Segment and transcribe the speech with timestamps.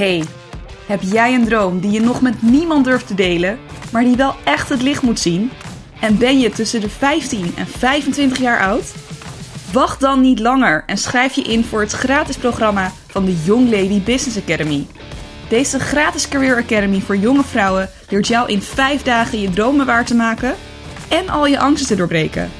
[0.00, 0.24] Hey,
[0.86, 3.58] heb jij een droom die je nog met niemand durft te delen,
[3.92, 5.50] maar die wel echt het licht moet zien?
[6.00, 8.94] En ben je tussen de 15 en 25 jaar oud?
[9.72, 13.70] Wacht dan niet langer en schrijf je in voor het gratis programma van de Young
[13.70, 14.86] Lady Business Academy.
[15.48, 20.04] Deze gratis Career Academy voor jonge vrouwen leert jou in 5 dagen je dromen waar
[20.04, 20.54] te maken
[21.08, 22.50] en al je angsten te doorbreken.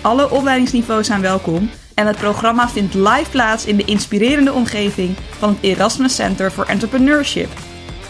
[0.00, 5.48] Alle opleidingsniveaus zijn welkom en het programma vindt live plaats in de inspirerende omgeving van
[5.48, 7.48] het Erasmus Center for Entrepreneurship,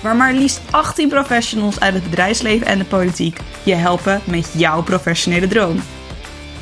[0.03, 4.83] waar maar liefst 18 professionals uit het bedrijfsleven en de politiek je helpen met jouw
[4.83, 5.81] professionele droom.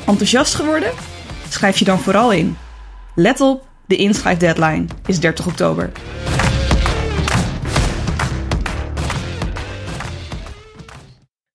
[0.05, 0.91] Enthousiast geworden?
[1.49, 2.57] Schrijf je dan vooral in.
[3.15, 5.91] Let op, de inschrijfdeadline is 30 oktober.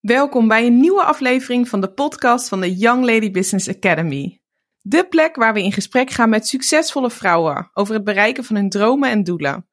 [0.01, 4.42] Welkom bij een nieuwe aflevering van de podcast van de Young Lady Business Academy.
[4.85, 8.69] De plek waar we in gesprek gaan met succesvolle vrouwen over het bereiken van hun
[8.69, 9.67] dromen en doelen.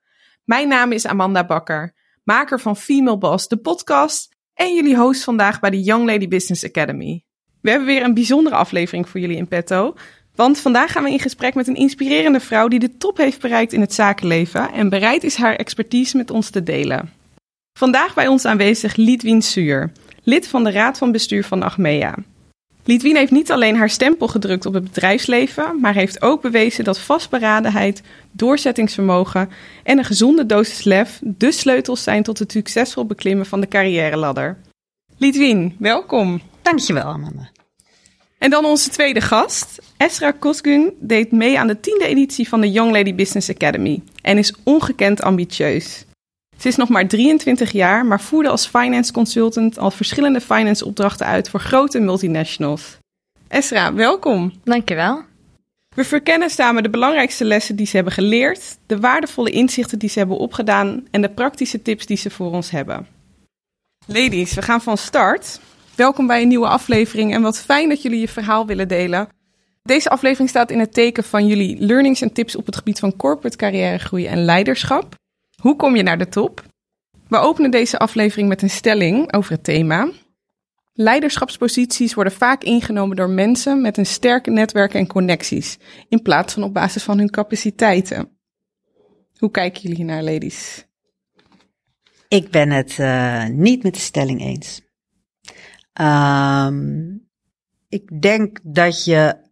[0.44, 5.60] Mijn naam is Amanda Bakker, maker van Female Boss, de podcast, en jullie host vandaag
[5.60, 7.24] bij de Young Lady Business Academy.
[7.62, 9.96] We hebben weer een bijzondere aflevering voor jullie in petto,
[10.36, 13.74] want vandaag gaan we in gesprek met een inspirerende vrouw die de top heeft bereikt
[13.74, 17.14] in het zakenleven en bereid is haar expertise met ons te delen.
[17.74, 19.92] Vandaag bij ons aanwezig Lidwien Suur,
[20.24, 22.16] lid van de Raad van Bestuur van Achmea.
[22.90, 27.00] Lidwien heeft niet alleen haar stempel gedrukt op het bedrijfsleven, maar heeft ook bewezen dat
[27.00, 29.50] vastberadenheid, doorzettingsvermogen
[29.84, 34.58] en een gezonde dosis lef de sleutels zijn tot het succesvol beklimmen van de carrière-ladder.
[35.18, 36.42] Lidwien, welkom.
[36.62, 37.50] Dankjewel, Amanda.
[38.38, 39.82] En dan onze tweede gast.
[39.98, 44.38] Esra Kosgun deed mee aan de tiende editie van de Young Lady Business Academy en
[44.38, 46.06] is ongekend ambitieus.
[46.60, 51.26] Ze is nog maar 23 jaar, maar voerde als finance consultant al verschillende finance opdrachten
[51.26, 52.98] uit voor grote multinationals.
[53.48, 54.54] Esra, welkom.
[54.64, 55.22] Dankjewel.
[55.96, 60.20] We verkennen samen de belangrijkste lessen die ze hebben geleerd, de waardevolle inzichten die ze
[60.20, 63.08] hebben opgedaan en de praktische tips die ze voor ons hebben.
[64.06, 65.60] Ladies, we gaan van start.
[65.96, 69.30] Welkom bij een nieuwe aflevering en wat fijn dat jullie je verhaal willen delen.
[69.84, 73.16] Deze aflevering staat in het teken van jullie learnings en tips op het gebied van
[73.16, 75.18] corporate carrièregroei en leiderschap.
[75.60, 76.64] Hoe kom je naar de top?
[77.28, 80.12] We openen deze aflevering met een stelling over het thema.
[80.94, 85.78] Leiderschapsposities worden vaak ingenomen door mensen met een sterk netwerk en connecties,
[86.10, 88.38] in plaats van op basis van hun capaciteiten.
[89.38, 90.88] Hoe kijken jullie naar, ladies?
[92.28, 94.82] Ik ben het uh, niet met de stelling eens.
[96.02, 97.28] Um,
[97.90, 99.49] ik denk dat je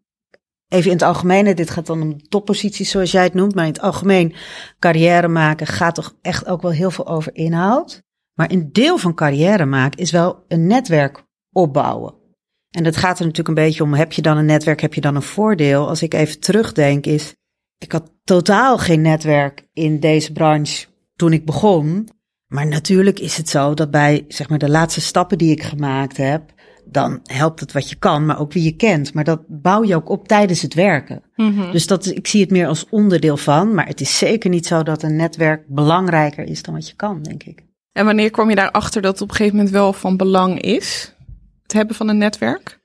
[0.68, 3.72] even in het algemeen, dit gaat dan om topposities zoals jij het noemt, maar in
[3.72, 4.36] het algemeen
[4.80, 8.02] carrière maken gaat toch echt ook wel heel veel over inhoud.
[8.34, 12.14] Maar een deel van carrière maken is wel een netwerk opbouwen.
[12.70, 15.02] En dat gaat er natuurlijk een beetje om, heb je dan een netwerk, heb je
[15.02, 15.88] dan een voordeel?
[15.88, 17.36] Als ik even terugdenk is,
[17.78, 22.10] ik had totaal geen netwerk in deze branche toen ik begon.
[22.48, 26.18] Maar natuurlijk is het zo dat bij zeg maar, de laatste stappen die ik gemaakt
[26.18, 26.54] heb,
[26.90, 29.14] dan helpt het wat je kan, maar ook wie je kent.
[29.14, 31.22] Maar dat bouw je ook op tijdens het werken.
[31.36, 31.72] Mm-hmm.
[31.72, 33.74] Dus dat, ik zie het meer als onderdeel van.
[33.74, 37.22] Maar het is zeker niet zo dat een netwerk belangrijker is dan wat je kan,
[37.22, 37.66] denk ik.
[37.92, 41.16] En wanneer kwam je daarachter dat het op een gegeven moment wel van belang is?
[41.64, 42.80] Het hebben van een netwerk?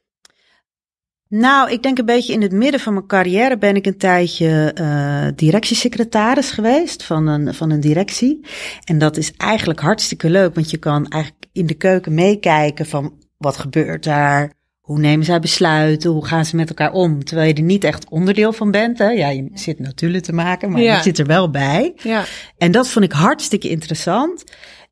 [1.28, 4.76] Nou, ik denk een beetje in het midden van mijn carrière ben ik een tijdje
[4.80, 8.46] uh, directiesecretaris geweest van een, van een directie.
[8.84, 13.12] En dat is eigenlijk hartstikke leuk, want je kan eigenlijk in de keuken meekijken van
[13.42, 14.52] wat gebeurt daar?
[14.80, 16.10] Hoe nemen zij besluiten?
[16.10, 17.24] Hoe gaan ze met elkaar om?
[17.24, 18.98] Terwijl je er niet echt onderdeel van bent.
[18.98, 19.08] Hè?
[19.10, 21.92] Ja, je zit natuurlijk te maken, maar je zit er wel bij.
[21.96, 22.24] Ja.
[22.58, 24.44] En dat vond ik hartstikke interessant.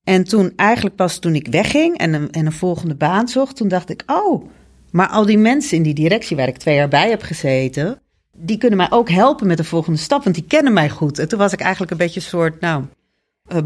[0.05, 3.69] En toen eigenlijk pas toen ik wegging en een, en een volgende baan zocht, toen
[3.69, 4.44] dacht ik, oh,
[4.91, 8.03] maar al die mensen in die directie waar ik twee jaar bij heb gezeten,
[8.37, 11.19] die kunnen mij ook helpen met de volgende stap, want die kennen mij goed.
[11.19, 12.84] En toen was ik eigenlijk een beetje een soort, nou,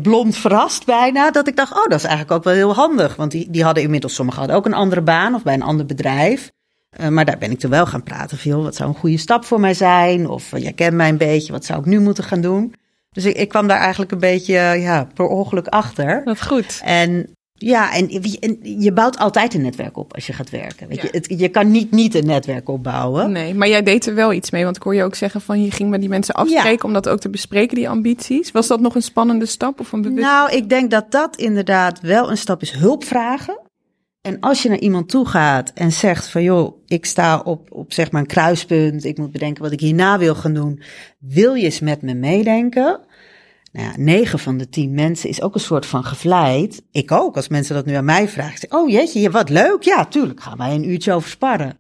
[0.03, 1.31] blond verrast bijna.
[1.31, 3.17] Dat ik dacht, oh, dat is eigenlijk ook wel heel handig.
[3.17, 5.87] Want die, die hadden inmiddels, sommigen hadden ook een andere baan of bij een ander
[5.87, 6.51] bedrijf.
[7.01, 8.39] Uh, maar daar ben ik toen wel gaan praten.
[8.39, 10.29] Veel, wat zou een goede stap voor mij zijn?
[10.29, 12.75] Of uh, jij kent mij een beetje, wat zou ik nu moeten gaan doen?
[13.11, 16.25] Dus ik, ik kwam daar eigenlijk een beetje ja, per ongeluk achter.
[16.25, 16.81] Dat goed.
[16.85, 18.09] En ja, en,
[18.81, 20.89] je bouwt altijd een netwerk op als je gaat werken.
[20.89, 21.09] Weet je?
[21.11, 23.33] Het, je kan niet niet een netwerk opbouwen.
[23.33, 24.65] Nee, maar jij deed er wel iets mee.
[24.65, 27.09] Want ik hoor je ook zeggen van je ging met die mensen afspreken om dat
[27.09, 28.51] ook te bespreken, die ambities.
[28.51, 30.23] Was dat nog een spannende stap of een bewust?
[30.23, 32.71] Nou, ik denk dat dat inderdaad wel een stap is.
[32.71, 33.61] Hulp vragen.
[34.21, 37.93] En als je naar iemand toe gaat en zegt van joh, ik sta op, op
[37.93, 39.05] zeg maar een kruispunt.
[39.05, 40.83] Ik moet bedenken wat ik hierna wil gaan doen.
[41.19, 43.01] Wil je eens met me meedenken?
[43.75, 46.83] Nou ja, negen van de tien mensen is ook een soort van gevleid.
[46.91, 48.59] Ik ook, als mensen dat nu aan mij vragen.
[48.59, 49.83] Zeg, oh jeetje, wat leuk.
[49.83, 51.79] Ja, tuurlijk, gaan wij een uurtje over sparren.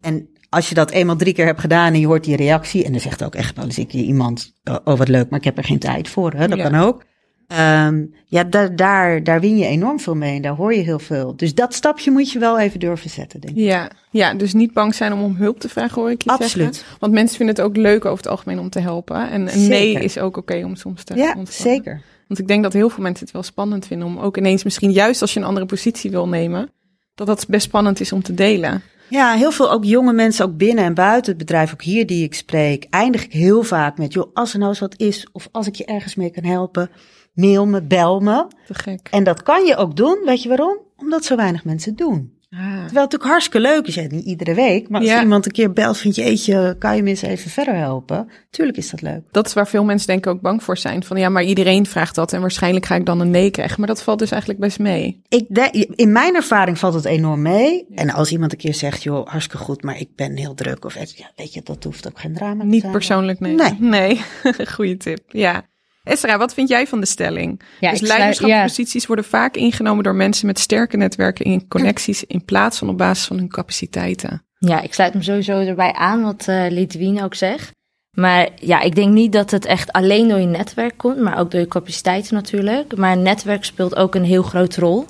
[0.00, 2.84] En als je dat eenmaal drie keer hebt gedaan en je hoort die reactie.
[2.84, 4.52] En dan zegt ook echt wel eens ik iemand,
[4.84, 6.32] oh wat leuk, maar ik heb er geen tijd voor.
[6.32, 6.48] Hè?
[6.48, 7.04] Dat kan ook.
[7.46, 10.98] Ehm, ja, daar, daar, daar win je enorm veel mee en daar hoor je heel
[10.98, 11.36] veel.
[11.36, 13.62] Dus dat stapje moet je wel even durven zetten, denk ik.
[13.64, 16.74] Ja, ja dus niet bang zijn om om hulp te vragen, hoor ik je Absoluut.
[16.74, 16.96] zeggen.
[17.00, 19.30] Want mensen vinden het ook leuk over het algemeen om te helpen.
[19.30, 21.52] En nee is ook oké om soms te Ja, ontvangen.
[21.52, 22.02] zeker.
[22.28, 24.92] Want ik denk dat heel veel mensen het wel spannend vinden om ook ineens misschien
[24.92, 26.70] juist als je een andere positie wil nemen,
[27.14, 28.82] dat dat best spannend is om te delen.
[29.08, 32.24] Ja, heel veel ook jonge mensen, ook binnen en buiten het bedrijf, ook hier die
[32.24, 35.48] ik spreek, eindig ik heel vaak met, joh, als er nou eens wat is of
[35.52, 36.90] als ik je ergens mee kan helpen,
[37.34, 38.46] mail me, bel me.
[38.66, 39.08] Te gek.
[39.10, 40.78] En dat kan je ook doen, weet je waarom?
[40.96, 42.32] Omdat zo weinig mensen het doen.
[42.50, 42.60] Ah.
[42.60, 45.20] Terwijl het natuurlijk hartstikke leuk is, ja, niet iedere week, maar als Ja.
[45.22, 48.28] iemand een keer belt, vind je, eetje, kan je me eens even verder helpen?
[48.50, 49.20] Tuurlijk is dat leuk.
[49.30, 51.04] Dat is waar veel mensen denk ik ook bang voor zijn.
[51.04, 53.78] Van ja, maar iedereen vraagt dat en waarschijnlijk ga ik dan een nee krijgen.
[53.78, 55.22] Maar dat valt dus eigenlijk best mee.
[55.28, 55.46] Ik
[55.94, 57.86] in mijn ervaring valt het enorm mee.
[57.94, 60.84] En als iemand een keer zegt, joh, hartstikke goed, maar ik ben heel druk.
[60.84, 62.92] Of ja, weet je, dat hoeft ook geen drama te Niet zijn.
[62.92, 63.76] persoonlijk nemen.
[63.80, 64.20] Nee.
[64.44, 65.20] Nee, goede tip.
[65.28, 65.62] Ja.
[66.04, 67.60] Esra, wat vind jij van de stelling?
[67.80, 72.78] Ja, dus leiderschapsposities worden vaak ingenomen door mensen met sterke netwerken en connecties in plaats
[72.78, 74.46] van op basis van hun capaciteiten.
[74.58, 77.70] Ja, ik sluit me sowieso erbij aan wat eh Litwin ook zegt.
[78.10, 81.50] Maar ja, ik denk niet dat het echt alleen door je netwerk komt, maar ook
[81.50, 82.96] door je capaciteiten natuurlijk.
[82.96, 85.06] Maar netwerk speelt ook een heel grote rol.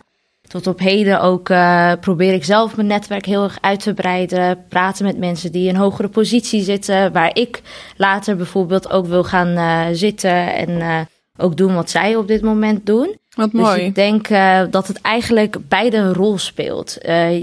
[0.49, 4.64] Tot op heden ook eh, probeer ik zelf mijn netwerk heel erg uit te breiden.
[4.69, 7.12] Praten met mensen die in een hogere positie zitten.
[7.12, 7.62] Waar ik
[7.96, 10.55] later bijvoorbeeld ook wil gaan eh, zitten.
[10.55, 11.00] En eh,
[11.37, 13.17] ook doen wat zij op dit moment doen.
[13.37, 13.82] Wat Dus mooi.
[13.82, 14.29] ik denk
[14.70, 16.99] dat het eigenlijk beide een rol speelt.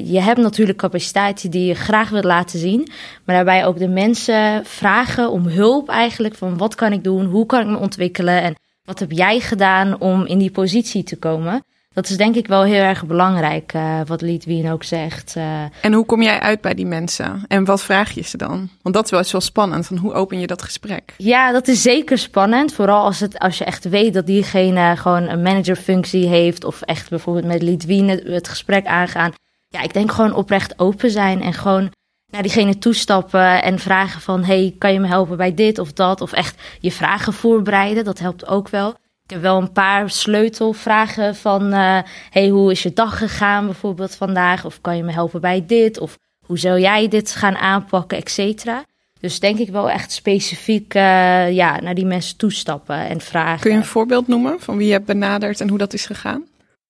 [0.06, 2.88] Je hebt natuurlijk capaciteiten die je graag wilt laten zien.
[3.26, 6.36] Maar daarbij ook de mensen vragen om hulp eigenlijk.
[6.36, 7.26] Van wat kan ik doen?
[7.26, 8.42] Hoe kan ik me ontwikkelen?
[8.42, 11.64] En wat heb jij gedaan om in die positie te komen?
[11.94, 15.36] Dat is denk ik wel heel erg belangrijk, eh, wat Lidwien ook zegt.
[15.36, 17.44] Eh, En hoe kom jij uit bij die mensen?
[17.48, 18.70] En wat vraag je ze dan?
[18.82, 19.88] Want dat is wel eens wel spannend.
[19.88, 21.14] Van hoe open je dat gesprek?
[21.18, 22.74] Ja, dat is zeker spannend.
[22.74, 26.64] Vooral als, het, als je echt weet dat diegene gewoon een managerfunctie heeft.
[26.64, 29.34] Of echt bijvoorbeeld met Lidwien het, het gesprek aangaan.
[29.68, 31.42] Ja, ik denk gewoon oprecht open zijn.
[31.42, 31.92] En gewoon
[32.32, 34.44] naar diegene toestappen en vragen van...
[34.44, 36.22] hey, kan je me helpen bij dit of dat?
[36.22, 38.96] Of echt je vragen voorbereiden, dat helpt ook wel.
[39.32, 41.74] Ik heb wel een paar sleutelvragen van...
[41.74, 41.98] eh,
[42.30, 44.66] hey, hoe is je dag gegaan bijvoorbeeld vandaag?
[44.66, 46.00] Of kan je me helpen bij dit?
[46.00, 48.84] Of hoe zou jij dit gaan aanpakken, et cetera?
[49.20, 53.60] Dus denk ik wel echt specifiek eh, ja, naar die mensen toestappen en vragen.
[53.60, 56.44] Kun je een voorbeeld noemen van wie je hebt benaderd en hoe dat is gegaan?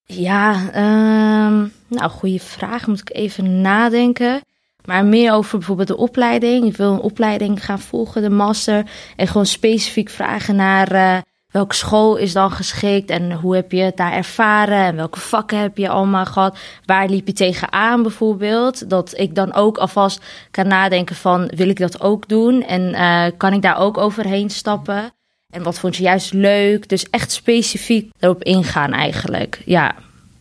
[0.06, 2.88] Ja, ehm, nou, goede vraag.
[2.88, 4.42] Moet ik even nadenken.
[4.86, 6.66] Maar meer over bijvoorbeeld de opleiding.
[6.66, 8.86] Ik wil een opleiding gaan volgen, de master.
[9.16, 11.18] En gewoon specifiek vragen naar eh,
[11.52, 13.10] welke school is dan geschikt.
[13.10, 14.84] En hoe heb je het daar ervaren.
[14.84, 16.58] En welke vakken heb je allemaal gehad.
[16.86, 18.90] Waar liep je tegenaan bijvoorbeeld.
[18.90, 22.64] Dat ik dan ook alvast kan nadenken van wil ik dat ook doen.
[22.64, 25.12] En eh, kan ik daar ook overheen stappen.
[25.50, 26.90] En wat vond je juist leuk?
[26.90, 29.62] Dus echt specifiek erop ingaan eigenlijk.
[29.66, 29.92] Ja,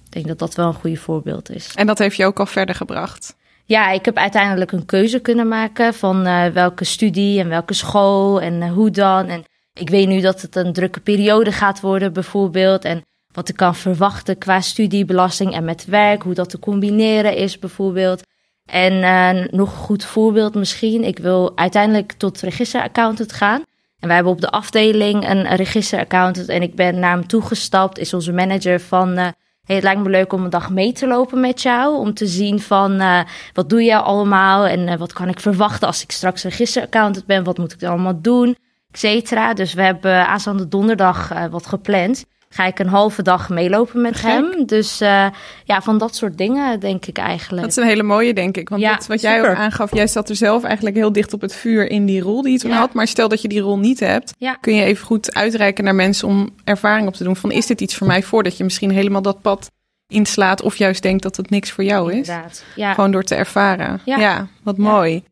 [0.05, 1.73] ik denk dat dat wel een goede voorbeeld is.
[1.75, 3.37] En dat heeft je ook al verder gebracht.
[3.65, 8.41] Ja, ik heb uiteindelijk een keuze kunnen maken van eh, welke studie en welke school
[8.41, 9.27] en eh, hoe dan.
[9.27, 9.45] En
[9.81, 12.85] ik weet nu dat het een drukke periode gaat worden bijvoorbeeld.
[12.85, 17.59] En wat ik kan verwachten qua studiebelasting en met werk, hoe dat te combineren is
[17.59, 18.23] bijvoorbeeld.
[18.71, 21.05] En eh, nog een goed voorbeeld misschien.
[21.05, 23.63] Ik wil uiteindelijk tot registeraccountant gaan.
[23.99, 26.49] En wij hebben op de afdeling een registeraccountant.
[26.49, 27.99] En ik ben naar hem toegestapt.
[27.99, 29.17] Is onze manager van...
[29.17, 29.29] eh,
[29.65, 31.97] hey, het lijkt me leuk om een dag mee te lopen met jou.
[31.97, 33.21] Om te zien van eh,
[33.53, 34.67] wat doe je allemaal.
[34.67, 37.45] En wat kan ik verwachten als ik straks registeraccountant ben.
[37.45, 38.57] Wat moet ik allemaal doen.
[38.93, 39.55] Et cetera.
[39.55, 42.25] Dus we hebben aanstaande donderdag eh, wat gepland.
[42.53, 44.31] Ga ik een halve dag meelopen met Gek.
[44.31, 44.67] hem.
[44.67, 45.27] Dus eh,
[45.65, 47.63] ja, van dat soort dingen denk ik eigenlijk.
[47.63, 48.69] Dat is een hele mooie, denk ik.
[48.69, 51.41] Want Ja, dat, wat jij ook aangaf, jij zat er zelf eigenlijk heel dicht op
[51.41, 52.77] het vuur in die rol die je toen Ja.
[52.77, 52.93] had.
[52.93, 54.55] Maar stel dat je die rol niet hebt, Ja.
[54.61, 57.37] kun je even goed uitreiken naar mensen om ervaring op te doen.
[57.37, 59.71] Van is dit iets voor mij voordat je misschien helemaal dat pad
[60.13, 62.29] inslaat of juist denkt dat het niks voor jou is.
[62.29, 62.65] Inderdaad.
[62.77, 62.95] Ja.
[62.95, 64.01] Gewoon door te ervaren.
[64.05, 64.47] Ja, Ja.
[64.63, 64.83] wat Ja.
[64.83, 65.23] mooi.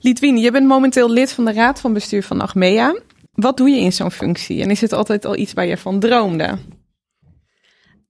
[0.00, 3.00] Litwin, je bent momenteel lid van de raad van bestuur van Achmea.
[3.32, 4.62] Wat doe je in zo'n functie?
[4.62, 6.58] En is het altijd al iets waar je van droomde?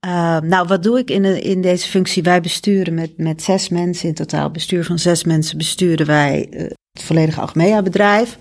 [0.06, 2.22] Uh, nou, wat doe ik in, de, in deze functie?
[2.22, 4.50] Wij besturen met, met zes mensen in totaal.
[4.50, 8.38] Bestuur van zes mensen besturen wij uh, het volledige Achmea-bedrijf.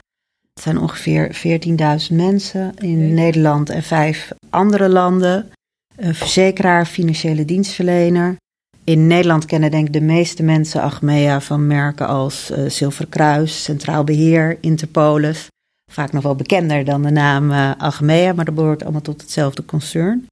[0.53, 1.35] Het zijn ongeveer
[2.09, 5.51] 14.000 mensen in Nederland en vijf andere landen.
[5.97, 8.35] Uh, verzekeraar, financiële dienstverlener.
[8.85, 13.63] In Nederland kennen denk ik de meeste mensen Achmea van merken als uh, Zilveren Kruis,
[13.63, 15.47] Centraal Beheer, Interpolis.
[15.91, 19.65] Vaak nog wel bekender dan de naam uh, Achmea, maar dat behoort allemaal tot hetzelfde
[19.65, 20.27] concern.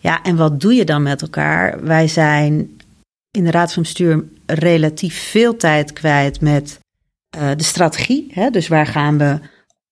[0.00, 1.84] Ja, en wat doe je dan met elkaar?
[1.84, 2.80] Wij zijn
[3.30, 6.78] in de Raad van Bestuur relatief veel tijd kwijt met
[7.36, 8.30] uh, de strategie.
[8.32, 8.50] Hè?
[8.50, 9.38] Dus waar gaan we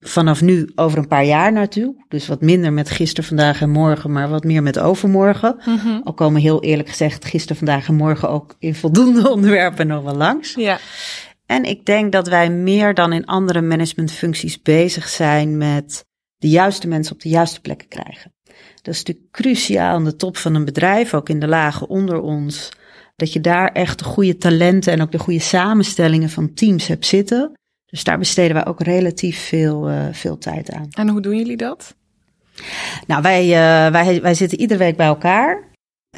[0.01, 2.05] vanaf nu over een paar jaar naartoe.
[2.09, 5.57] Dus wat minder met gisteren, vandaag en morgen, maar wat meer met overmorgen.
[5.65, 6.01] Mhm.
[6.05, 10.17] Al komen heel eerlijk gezegd gisteren, vandaag en morgen ook in voldoende onderwerpen nog wel
[10.17, 10.55] langs.
[10.55, 10.79] Ja.
[11.47, 16.05] En ik denk dat wij meer dan in andere managementfuncties bezig zijn met
[16.37, 18.33] de juiste mensen op de juiste plekken krijgen.
[18.83, 22.21] Dat is natuurlijk cruciaal aan de top van een bedrijf, ook in de lagen onder
[22.21, 22.69] ons.
[23.17, 27.07] Dat je daar echt de goede talenten en ook de goede samenstellingen van teams hebt
[27.07, 27.53] zitten.
[27.91, 30.89] Dus daar besteden wij ook relatief veel, uh, veel tijd aan.
[30.91, 31.95] En hoe doen jullie dat?
[33.07, 35.69] Nou, wij, uh, wij, wij zitten iedere week bij elkaar.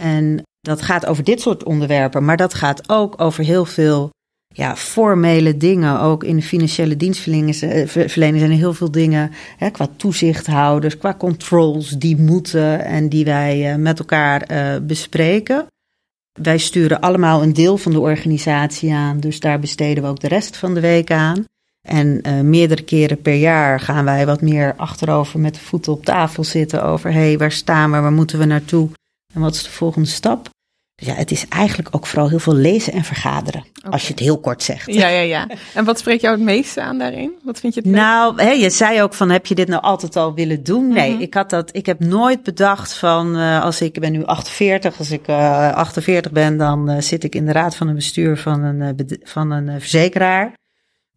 [0.01, 4.11] En dat gaat over dit soort onderwerpen, maar dat gaat ook over heel veel
[4.55, 6.01] ja, formele dingen.
[6.01, 11.89] Ook in de financiële dienstverlening zijn er heel veel dingen hè, qua toezichthouders, qua controls
[11.89, 14.47] die moeten en die wij uh, met elkaar
[14.83, 15.67] bespreken.
[16.41, 20.29] Wij sturen allemaal een deel van de organisatie aan, dus daar besteden we ook de
[20.29, 21.45] rest van de week aan.
[21.89, 26.05] En uh, meerdere keren per jaar gaan wij wat meer achterover met de voeten op
[26.05, 28.89] tafel zitten over hé, hey, waar staan we, waar moeten we naartoe
[29.35, 30.49] en wat is de volgende stap.
[30.95, 33.93] Dus ja, het is eigenlijk ook vooral heel veel lezen en vergaderen, okay.
[33.93, 34.93] als je het heel kort zegt.
[34.95, 35.49] Ja, ja, ja.
[35.75, 37.33] En wat spreekt jou het meeste aan daarin?
[37.43, 37.89] Wat vind je het?
[37.89, 40.89] Nou, je zei ook van, heb je dit nou altijd al willen doen?
[40.89, 41.23] Nee, mm -hmm.
[41.23, 44.99] ik had dat, ik heb nooit bedacht van, uh, als ik, ik ben nu 48,
[44.99, 48.63] als ik uh, 48 ben, dan zit ik in de raad van een bestuur van
[48.63, 50.53] een, van een verzekeraar.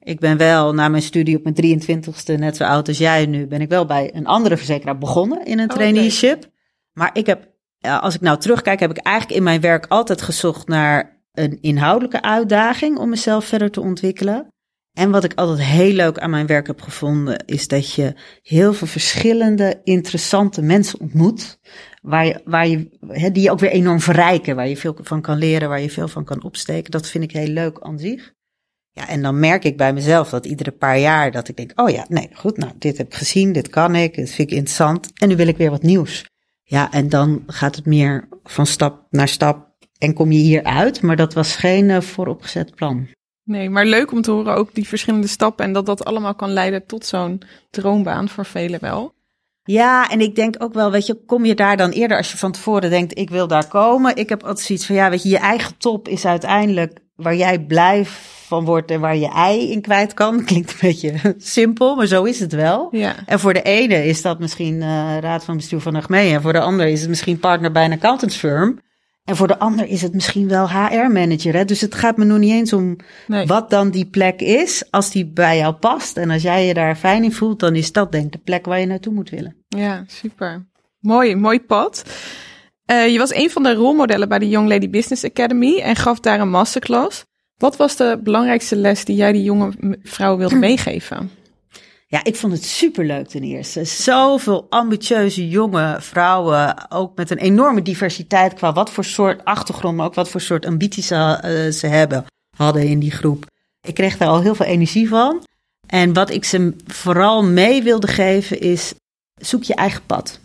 [0.06, 3.48] Ik ben wel na mijn studie op mijn 23ste, net zo oud als jij nu,
[3.48, 6.38] ben ik wel bij een andere verzekeraar begonnen in een Oh, traineeship.
[6.38, 6.52] Okay.
[6.94, 7.48] Maar ik heb,
[7.80, 12.22] als ik nou terugkijk, heb ik eigenlijk in mijn werk altijd gezocht naar een inhoudelijke
[12.22, 14.48] uitdaging om mezelf verder te ontwikkelen.
[14.94, 18.74] En wat ik altijd heel leuk aan mijn werk heb gevonden, is dat je heel
[18.74, 21.60] veel verschillende interessante mensen ontmoet.
[22.02, 22.90] Waar je, waar je,
[23.32, 26.08] die je ook weer enorm verrijken, waar je veel van kan leren, waar je veel
[26.08, 26.92] van kan opsteken.
[26.92, 28.34] Dat vind ik heel leuk aan zich.
[28.98, 31.90] Ja, en dan merk ik bij mezelf dat iedere paar jaar dat ik denk, oh
[31.90, 35.12] ja, nee, goed, nou, dit heb ik gezien, dit kan ik, dit vind ik interessant.
[35.14, 36.26] En nu wil ik weer wat nieuws.
[36.64, 41.02] Ja, en dan gaat het meer van stap naar stap en kom je hier uit.
[41.02, 43.08] Maar dat was geen uh, vooropgezet plan.
[43.44, 46.50] Nee, maar leuk om te horen ook die verschillende stappen en dat dat allemaal kan
[46.50, 49.14] leiden tot zo'n droombaan voor velen wel.
[49.64, 52.38] Ja, en ik denk ook wel, weet je, kom je daar dan eerder als je
[52.38, 54.16] van tevoren denkt, ik wil daar komen.
[54.16, 57.60] Ik heb altijd zoiets van, ja, weet je, je eigen top is uiteindelijk waar jij
[57.60, 58.06] blij
[58.46, 60.44] van wordt en waar je ei in kwijt kan.
[60.46, 62.88] Klinkt een beetje simpel, maar zo is het wel.
[62.92, 63.16] Ja.
[63.26, 66.34] En voor de ene is dat misschien uh, raad van bestuur van Achmea.
[66.36, 68.80] En voor de ander is het misschien partner bij een accountantsfirm.
[69.24, 71.66] En voor de ander is het misschien wel HR-manager.
[71.66, 72.96] Dus het gaat me nog niet eens om
[73.28, 73.46] Nee.
[73.46, 74.92] wat dan die plek is.
[74.92, 77.92] Als die bij jou past en als jij je daar fijn in voelt, dan is
[77.92, 79.56] dat denk ik de plek waar je naartoe moet willen.
[79.68, 80.68] Ja, super.
[81.00, 82.04] Mooi, mooi pad.
[82.92, 86.20] Uh, je was een van de rolmodellen bij de Young Lady Business Academy en gaf
[86.20, 87.24] daar een masterclass.
[87.58, 91.32] Wat was de belangrijkste les die jij die jonge vrouw wilde meegeven?
[92.08, 93.84] Ja, ik vond het superleuk ten eerste.
[93.84, 100.06] Zoveel ambitieuze jonge vrouwen, ook met een enorme diversiteit qua wat voor soort achtergrond, maar
[100.06, 102.26] ook wat voor soort ambities ze, uh, ze hebben,
[102.58, 103.46] hadden in die groep.
[103.82, 105.44] Ik kreeg daar al heel veel energie van.
[105.88, 108.94] En wat ik ze vooral mee wilde geven is,
[109.36, 110.40] zoek je eigen pad.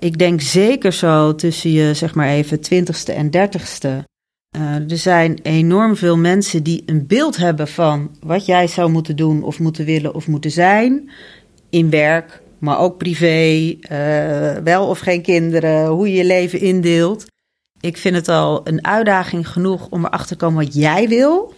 [0.00, 4.04] Ik denk zeker zo tussen je, zeg maar even, twintigste en dertigste.
[4.56, 9.16] Uh, er zijn enorm veel mensen die een beeld hebben van wat jij zou moeten
[9.16, 11.10] doen of moeten willen of moeten zijn.
[11.70, 17.26] In werk, maar ook privé, uh, wel of geen kinderen, hoe je je leven indeelt.
[17.80, 21.54] Ik vind het al een uitdaging genoeg om erachter te komen wat jij wil.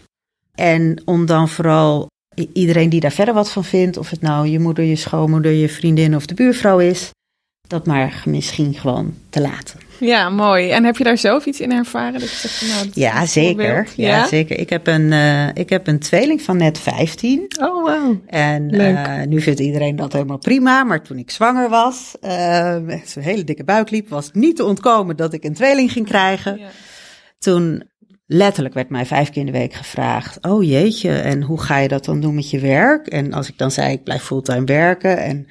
[0.54, 2.06] En om dan vooral
[2.52, 5.68] iedereen die daar verder wat van vindt, of het nou je moeder, je schoonmoeder, je
[5.68, 7.10] vriendin of de buurvrouw is,
[7.68, 9.80] dat maar misschien gewoon te laten.
[10.00, 10.70] Ja, mooi.
[10.70, 12.20] En heb je daar zelf iets in ervaren?
[12.20, 13.88] Dat je zegt, nou, ja, zeker.
[13.96, 14.08] Ja?
[14.08, 14.26] ja?
[14.26, 14.58] zeker.
[14.58, 17.46] Ik heb, een, uh, ik heb een tweeling van net 15.
[17.60, 18.16] Oh, wow.
[18.26, 20.84] En uh, nu vindt iedereen dat helemaal prima.
[20.84, 24.56] Maar toen ik zwanger was, uh, met zo'n hele dikke buik liep, was het niet
[24.56, 26.58] te ontkomen dat ik een tweeling ging krijgen.
[26.58, 26.68] Ja.
[27.38, 27.82] Toen
[28.26, 31.88] letterlijk werd mij vijf keer in de week gevraagd: Oh jeetje, en hoe ga je
[31.88, 33.06] dat dan doen met je werk?
[33.06, 35.18] En als ik dan zei: Ik blijf fulltime werken.
[35.18, 35.46] En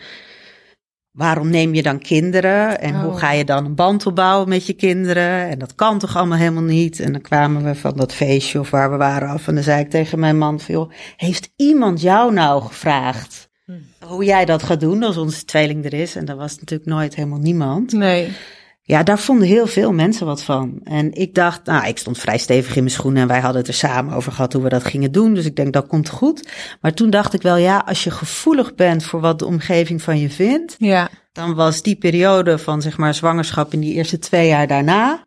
[1.18, 2.80] waarom neem je dan kinderen?
[2.80, 3.02] En oh.
[3.02, 5.50] hoe ga je dan een band opbouwen met je kinderen?
[5.50, 7.00] En dat kan toch allemaal helemaal niet?
[7.00, 9.48] En dan kwamen we van dat feestje of waar we waren af.
[9.48, 13.50] En dan zei ik tegen mijn man: joh, Heeft iemand jou nou gevraagd?
[13.66, 13.86] Hmm.
[14.00, 16.16] Hoe jij dat gaat doen als onze tweeling er is.
[16.16, 17.92] En dat was natuurlijk nooit helemaal niemand.
[17.92, 18.32] Nee.
[18.88, 20.80] Ja, daar vonden heel veel mensen wat van.
[20.84, 23.68] En ik dacht, nou, ik stond vrij stevig in mijn schoenen en wij hadden het
[23.68, 25.34] er samen over gehad hoe we dat gingen doen.
[25.34, 26.50] Dus ik denk, dat komt goed.
[26.82, 30.20] Maar toen dacht ik wel, ja, als je gevoelig bent voor wat de omgeving van
[30.20, 31.10] je vindt, ja.
[31.32, 35.27] dan was die periode van, zeg maar, zwangerschap in die eerste twee jaar daarna,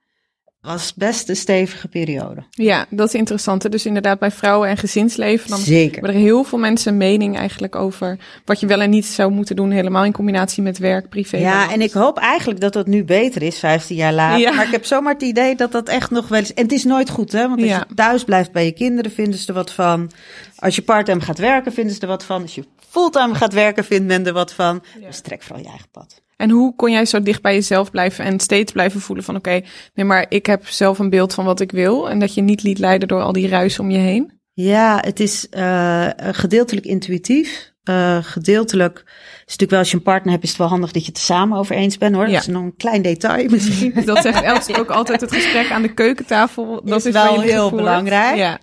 [0.60, 2.44] was best een stevige periode.
[2.50, 3.62] Ja, dat is interessant.
[3.62, 3.68] hè.
[3.68, 5.92] Dus inderdaad bij vrouwen en gezinsleven, dan Zeker.
[5.92, 9.30] hebben er heel veel mensen een mening eigenlijk over wat je wel en niet zou
[9.32, 11.36] moeten doen, helemaal in combinatie met werk, privé.
[11.36, 14.38] Ja, en ik hoop eigenlijk dat dat nu beter is, 15 jaar later.
[14.40, 14.52] Ja.
[14.52, 16.54] Maar ik heb zomaar het idee dat dat echt nog wel eens...
[16.54, 17.48] En het is nooit goed, hè?
[17.48, 17.84] Want als Ja.
[17.88, 20.10] je thuis blijft bij je kinderen, vinden ze er wat van.
[20.56, 22.42] Als je parttime gaat werken, vinden ze er wat van.
[22.42, 24.82] Als je fulltime gaat werken, vindt men er wat van.
[25.08, 26.22] Dus trek vooral je eigen pad.
[26.40, 29.60] En hoe kon jij zo dicht bij jezelf blijven en steeds blijven voelen van oké,
[29.94, 32.62] nee, maar ik heb zelf een beeld van wat ik wil en dat je niet
[32.62, 34.40] liet leiden door al die ruis om je heen?
[34.52, 37.72] Ja, het is eh, gedeeltelijk intuïtief.
[37.82, 41.02] Eh, gedeeltelijk is natuurlijk wel als je een partner hebt, is het wel handig dat
[41.02, 42.26] je het er samen over eens bent hoor.
[42.26, 42.32] Ja.
[42.32, 43.92] Dat is nog een klein detail misschien.
[44.04, 46.80] Dat zegt Els ook altijd het gesprek aan de keukentafel.
[46.84, 47.76] Dat Is is, wel heel gevoerd.
[47.82, 48.36] belangrijk.
[48.36, 48.58] Ja.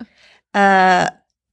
[0.50, 1.08] Eh,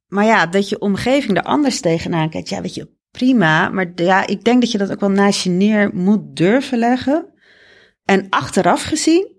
[0.07, 2.49] maar ja, dat je omgeving er anders tegenaan kijkt.
[2.49, 3.69] Ja, weet je, prima.
[3.69, 7.25] Maar ja, ik denk dat je dat ook wel naast je neer moet durven leggen.
[8.05, 9.35] En achteraf gezien,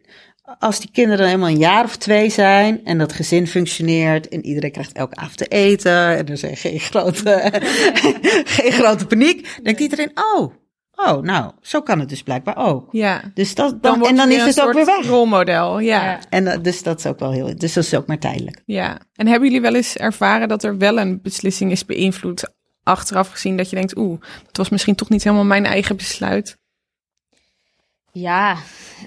[0.58, 4.44] als die kinderen dan helemaal een jaar of twee zijn en dat gezin functioneert en
[4.44, 7.50] iedereen krijgt elke avond te eten en er zijn geen grote,
[8.56, 10.52] geen grote paniek, denkt iedereen, oh,
[10.94, 12.88] oh, nou, zo kan het dus blijkbaar ook.
[12.92, 13.22] ja.
[13.34, 15.06] Dus dat, dan, Dan, wordt en dan is het een ook weer soort weg.
[15.06, 15.78] rolmodel.
[15.78, 16.02] Ja.
[16.02, 16.10] Ja.
[16.10, 16.20] ja.
[16.28, 18.62] En eh, dus dat is ook wel heel, dus dat is ook maar tijdelijk.
[19.14, 22.54] En hebben jullie wel eens ervaren dat er wel een beslissing is beïnvloed
[22.86, 26.58] achteraf gezien dat je denkt, oeh, dat was misschien toch niet helemaal mijn eigen besluit?
[28.12, 28.56] Ja,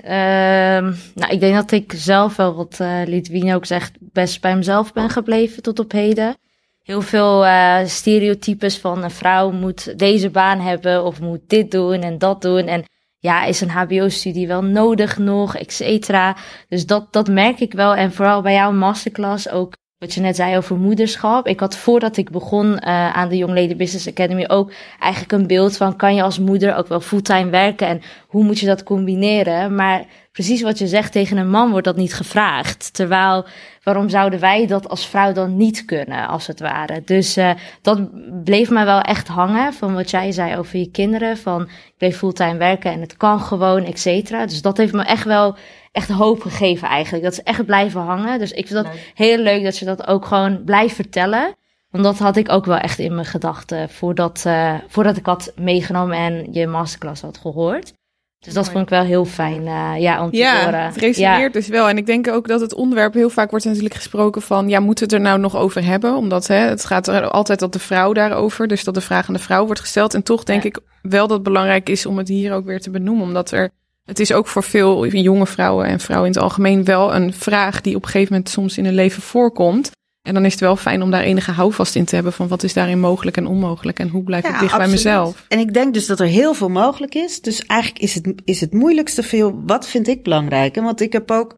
[0.04, 4.94] ehm, nou, ik denk dat ik zelf wel, wat Lidwien ook zegt, best bij mezelf
[4.94, 6.36] ben gebleven tot op heden.
[6.84, 12.02] Heel veel eh, stereotypes van een vrouw moet deze baan hebben of moet dit doen
[12.02, 12.68] en dat doen.
[12.68, 12.84] En
[13.20, 16.38] ja, is een hbo-studie wel nodig nog, et cetera.
[16.70, 17.96] Dus dat, dat merk ik wel.
[17.96, 21.48] En vooral bij jouw masterclass ook wat je net zei over moederschap.
[21.48, 25.48] Ik had voordat ik begon eh, aan de Young Lady Business Academy ook eigenlijk een
[25.48, 28.84] beeld van kan je als moeder ook wel fulltime werken en hoe moet je dat
[28.84, 29.75] combineren?
[29.75, 32.94] Maar precies wat je zegt tegen een man wordt dat niet gevraagd.
[32.94, 33.46] Terwijl
[33.84, 37.01] waarom zouden wij dat als vrouw dan niet kunnen als het ware?
[37.06, 37.51] Dus eh,
[37.82, 38.10] dat
[38.44, 42.18] bleef mij wel echt hangen van wat jij zei over je kinderen van ik bleef
[42.18, 44.45] fulltime werken en het kan gewoon, et cetera.
[44.45, 45.58] Dus dat heeft me echt wel
[46.00, 47.24] echt hoop gegeven eigenlijk.
[47.24, 48.40] Dat is echt blijven hangen.
[48.40, 51.56] Dus ik vind dat heel leuk dat je dat ook gewoon blijft vertellen.
[51.92, 55.52] Want dat had ik ook wel echt in mijn gedachten voordat, eh, voordat ik had
[55.56, 57.94] meegenomen en je masterclass had gehoord.
[58.40, 60.86] Dus dat vond ik wel heel fijn eh, ja, om te Ja, horen.
[60.86, 61.90] het resoneert dus wel.
[61.90, 64.70] En ik denk ook dat het onderwerp heel vaak wordt natuurlijk gesproken van...
[64.70, 66.16] ja, moeten we het er nou nog over hebben?
[66.16, 68.68] Omdat hè, het gaat er altijd dat de vrouw daarover...
[68.68, 70.14] dus dat de vraag aan de vrouw wordt gesteld.
[70.14, 70.70] En toch denk Ja.
[70.70, 73.24] ik wel dat het belangrijk is om het hier ook weer te benoemen.
[73.26, 73.70] Omdat er...
[74.10, 77.82] Het is ook voor veel jonge vrouwen en vrouwen in het algemeen wel een vraag...
[77.82, 79.91] die op een gegeven moment soms in hun leven voorkomt.
[80.22, 82.34] En dan is het wel fijn om daar enige houvast in te hebben...
[82.34, 84.00] van wat is daarin mogelijk en onmogelijk...
[84.00, 84.91] en hoe blijf ik dicht bij absoluut.
[85.04, 85.45] mezelf.
[85.48, 87.41] En ik denk dus dat er heel veel mogelijk is.
[87.41, 90.78] Dus eigenlijk is het, is het moeilijkste veel, wat vind ik belangrijk?
[90.78, 91.58] En Want ik heb ook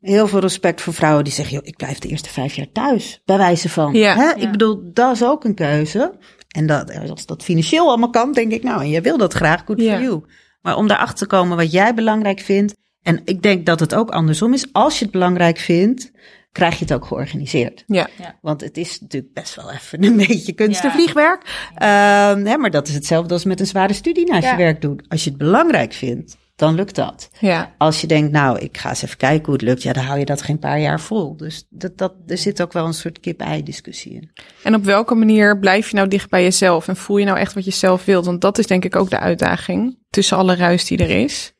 [0.00, 3.20] heel veel respect voor vrouwen die zeggen, joh, ik blijf de eerste vijf jaar thuis.
[3.24, 3.92] Bij wijze van.
[3.92, 4.14] Ja.
[4.14, 4.22] Hè?
[4.22, 4.34] Ja.
[4.36, 6.12] Ik bedoel, dat is ook een keuze.
[6.48, 9.62] En dat, als dat financieel allemaal kan, denk ik, nou, en jij wil dat graag,
[9.64, 9.94] good Ja.
[9.94, 10.22] for you.
[10.64, 12.74] Maar om daarachter te komen wat jij belangrijk vindt.
[13.02, 14.72] En ik denk dat het ook andersom is.
[14.72, 16.10] Als je het belangrijk vindt,
[16.52, 17.84] krijg je het ook georganiseerd.
[17.86, 18.08] Ja.
[18.40, 20.94] Want het is natuurlijk best wel even een beetje kunst en Ja.
[20.94, 21.68] vliegwerk.
[21.74, 25.04] Ehm, hè, maar dat is hetzelfde als met een zware studie naast je werk doen.
[25.08, 27.30] Als je het belangrijk vindt, dan lukt dat.
[27.40, 27.74] ja.
[27.78, 30.18] Als je denkt, nou, ik ga eens even kijken hoe het lukt, ja, dan hou
[30.18, 31.36] je dat geen paar jaar vol.
[31.36, 34.30] Dus dat, dat, er zit ook wel een soort kip-ei-discussie in.
[34.62, 37.54] En op welke manier blijf je nou dicht bij jezelf en voel je nou echt
[37.54, 38.26] wat je zelf wilt?
[38.26, 41.52] Want dat is denk ik ook de uitdaging tussen alle ruis die er is.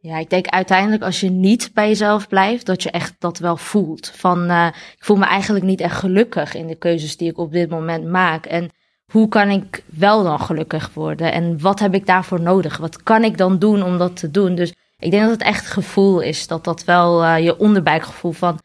[0.00, 3.56] Ja, ik denk uiteindelijk als je niet bij jezelf blijft, dat je echt dat wel
[3.56, 4.12] voelt.
[4.14, 7.52] Van, eh, ik voel me eigenlijk niet echt gelukkig in de keuzes die ik op
[7.52, 8.46] dit moment maak.
[8.46, 8.70] En
[9.12, 11.32] hoe kan ik wel dan gelukkig worden?
[11.32, 12.76] En wat heb ik daarvoor nodig?
[12.76, 14.54] Wat kan ik dan doen om dat te doen?
[14.54, 18.60] Dus ik denk dat het echt gevoel is, dat dat wel eh, je onderbuikgevoel van,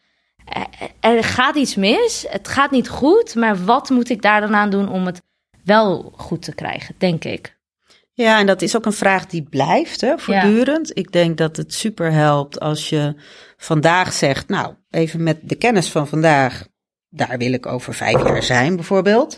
[0.45, 0.63] eh,
[0.99, 4.69] er gaat iets mis, het gaat niet goed, maar wat moet ik daar dan aan
[4.69, 5.21] doen om het
[5.63, 7.59] wel goed te krijgen, denk ik.
[8.13, 10.97] Ja, en dat is ook een vraag die blijft, hè, voortdurend.
[10.97, 13.15] Ik denk dat het super helpt als je
[13.57, 16.67] vandaag zegt, nou, even met de kennis van vandaag,
[17.09, 19.37] daar wil ik over vijf jaar zijn, bijvoorbeeld.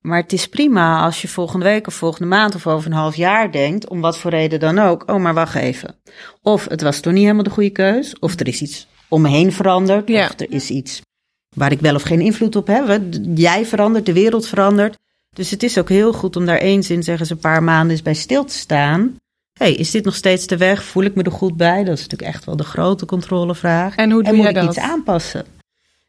[0.00, 3.16] Maar het is prima als je volgende week of volgende maand of over een half
[3.16, 5.94] jaar denkt, om wat voor reden dan ook, oh, maar wacht even.
[6.42, 9.28] Of het was toch niet helemaal de goede keus, of er is iets om me
[9.28, 10.24] heen veranderd, Ja.
[10.24, 11.00] of er is iets
[11.56, 13.00] waar ik wel of geen invloed op heb.
[13.34, 14.96] Jij verandert, de wereld verandert.
[15.30, 17.90] Dus het is ook heel goed om daar eens in, zeggen ze, een paar maanden
[17.90, 19.16] eens bij stil te staan.
[19.58, 20.82] hey, is dit nog steeds de weg?
[20.84, 21.84] Voel ik me er goed bij?
[21.84, 23.94] Dat is natuurlijk echt wel de grote controlevraag.
[23.96, 24.76] En hoe doe en moet jij ik dat?
[24.76, 25.44] iets aanpassen?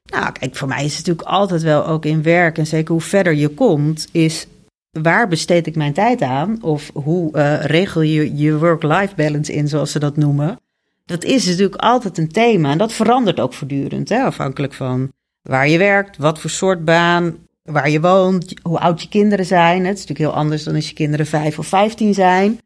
[0.03, 3.01] Nou, kijk, voor mij is het natuurlijk altijd wel ook in werk, en zeker hoe
[3.01, 4.47] verder je komt, is
[4.91, 6.63] waar besteed ik mijn tijd aan?
[6.63, 10.59] Of hoe eh, regel je je work-life balance in, zoals ze dat noemen?
[11.05, 15.11] Dat is natuurlijk altijd een thema en dat verandert ook voortdurend, hè, afhankelijk van
[15.41, 19.85] waar je werkt, wat voor soort baan, waar je woont, hoe oud je kinderen zijn.
[19.85, 22.59] Het is natuurlijk heel anders dan als je kinderen vijf of vijftien zijn.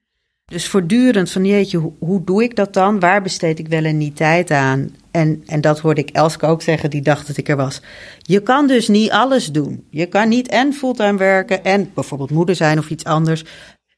[0.45, 2.99] Dus voortdurend van jeetje, hoe, hoe doe ik dat dan?
[2.99, 4.95] Waar besteed ik wel en niet tijd aan?
[5.11, 7.81] En, en dat hoorde ik Elske ook zeggen, die dacht dat ik er was.
[8.19, 9.87] Je kan dus niet alles doen.
[9.89, 13.43] Je kan niet en fulltime werken en bijvoorbeeld moeder zijn of iets anders.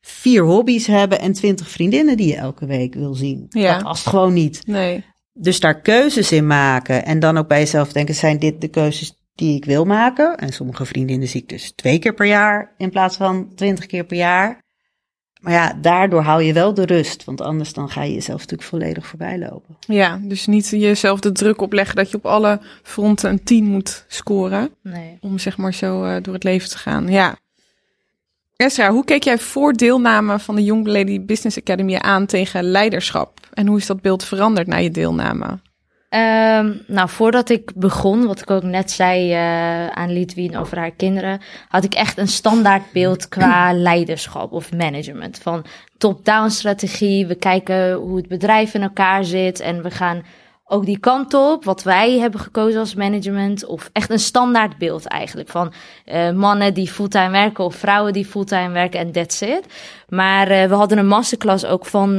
[0.01, 3.45] Vier hobby's hebben en twintig vriendinnen die je elke week wil zien.
[3.49, 3.73] Ja.
[3.73, 4.67] Dat past gewoon niet.
[4.67, 5.05] Nee.
[5.33, 7.05] Dus daar keuzes in maken.
[7.05, 10.37] En dan ook bij jezelf denken, zijn dit de keuzes die ik wil maken?
[10.37, 14.03] En sommige vriendinnen zie ik dus twee keer per jaar in plaats van twintig keer
[14.03, 14.65] per jaar.
[15.41, 17.23] Maar ja, daardoor hou je wel de rust.
[17.23, 19.77] Want anders dan ga je jezelf natuurlijk volledig voorbij lopen.
[19.79, 24.05] Ja, dus niet jezelf de druk opleggen dat je op alle fronten een 10 moet
[24.07, 24.69] scoren.
[24.81, 25.17] Nee.
[25.21, 27.07] Om zeg maar zo eh, door het leven te gaan.
[27.07, 27.35] Ja.
[28.55, 33.39] Esra, hoe keek jij voor deelname van de Young Lady Business Academy aan tegen leiderschap?
[33.53, 35.59] En hoe is dat beeld veranderd na je deelname?
[36.09, 40.91] Ehm, nou, voordat ik begon, wat ik ook net zei eh, aan Lidwien over haar
[40.91, 45.39] kinderen, had ik echt een standaard beeld qua leiderschap of management.
[45.39, 45.65] Van
[45.97, 50.23] top-down strategie, we kijken hoe het bedrijf in elkaar zit en we gaan
[50.65, 55.05] ook die kant op, wat wij hebben gekozen als management, of echt een standaard beeld
[55.05, 55.73] eigenlijk van
[56.05, 59.65] eh, mannen die fulltime werken of vrouwen die fulltime werken en that's it.
[60.09, 62.17] Maar eh, we hadden een masterclass ook van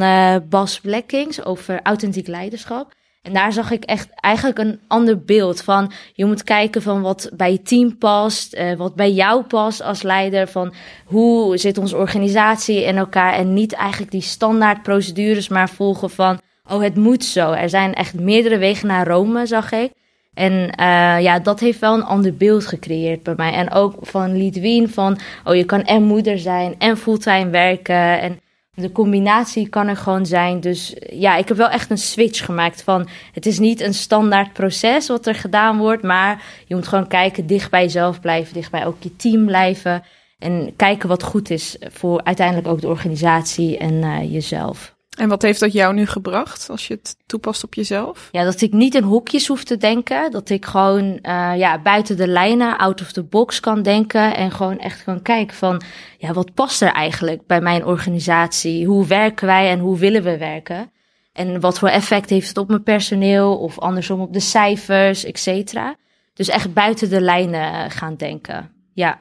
[0.48, 2.96] Bas Blekkings over authentiek leiderschap.
[3.28, 5.92] En daar zag ik echt eigenlijk een ander beeld van.
[6.12, 10.02] Je moet kijken van wat bij je team past, eh, wat bij jou past als
[10.02, 10.48] leider.
[10.48, 13.32] Van hoe zit onze organisatie in elkaar.
[13.32, 16.40] En niet eigenlijk die standaard procedures, maar volgen van.
[16.70, 17.52] Oh, het moet zo.
[17.52, 19.92] Er zijn echt meerdere wegen naar Rome, zag ik.
[20.34, 23.52] En eh, ja, dat heeft wel een ander beeld gecreëerd bij mij.
[23.52, 28.20] En ook van Lidwien van, oh, je kan en moeder zijn en fulltime werken.
[28.20, 28.40] En
[28.80, 30.60] de combinatie kan er gewoon zijn.
[30.60, 33.08] Dus ja, ik heb wel echt een switch gemaakt van...
[33.32, 36.02] het is niet een standaard proces wat er gedaan wordt...
[36.02, 38.54] maar je moet gewoon kijken, dicht bij jezelf blijven...
[38.54, 40.02] dicht bij ook je team blijven...
[40.38, 44.97] en kijken wat goed is voor uiteindelijk ook de organisatie en uh, jezelf.
[45.18, 48.28] En wat heeft dat jou nu gebracht als je het toepast op jezelf?
[48.32, 50.30] Ja, dat ik niet in hokjes hoef te denken.
[50.30, 54.36] Dat ik gewoon uh, ja, buiten de lijnen, out of the box kan denken.
[54.36, 55.82] En gewoon echt kan kijken van,
[56.18, 58.86] ja, wat past er eigenlijk bij mijn organisatie?
[58.86, 60.90] Hoe werken wij en hoe willen we werken?
[61.32, 65.38] En wat voor effect heeft het op mijn personeel of andersom op de cijfers, et
[65.38, 65.96] cetera.
[66.34, 68.70] Dus echt buiten de lijnen gaan denken.
[68.92, 69.20] Ja,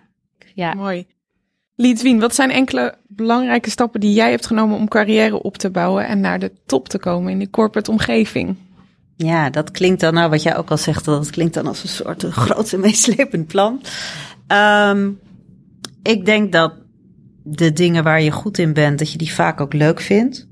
[0.54, 0.74] ja.
[0.74, 1.08] Mooi.
[1.80, 6.08] Liedwien, wat zijn enkele belangrijke stappen die jij hebt genomen om carrière op te bouwen
[6.08, 8.56] en naar de top te komen in de corporate omgeving?
[9.16, 11.90] Ja, dat klinkt dan, nou wat jij ook al zegt, dat klinkt dan als een
[11.90, 13.82] soort groot en meeslepend plan.
[14.48, 15.20] Um,
[16.04, 16.74] ik denk dat
[17.44, 20.47] de dingen waar je goed in bent, dat je die vaak ook leuk vindt.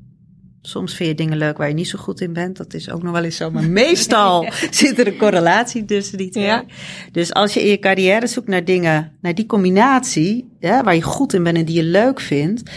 [0.65, 2.57] Soms vind je dingen leuk waar je niet zo goed in bent.
[2.57, 3.51] Dat is ook nog wel eens zo.
[3.51, 4.51] Maar meestal ja.
[4.71, 6.43] zit er een correlatie tussen die twee.
[6.43, 6.63] Ja.
[7.11, 11.01] Dus als je in je carrière zoekt naar dingen, naar die combinatie, ja, waar je
[11.01, 12.71] goed in bent en die je leuk vindt.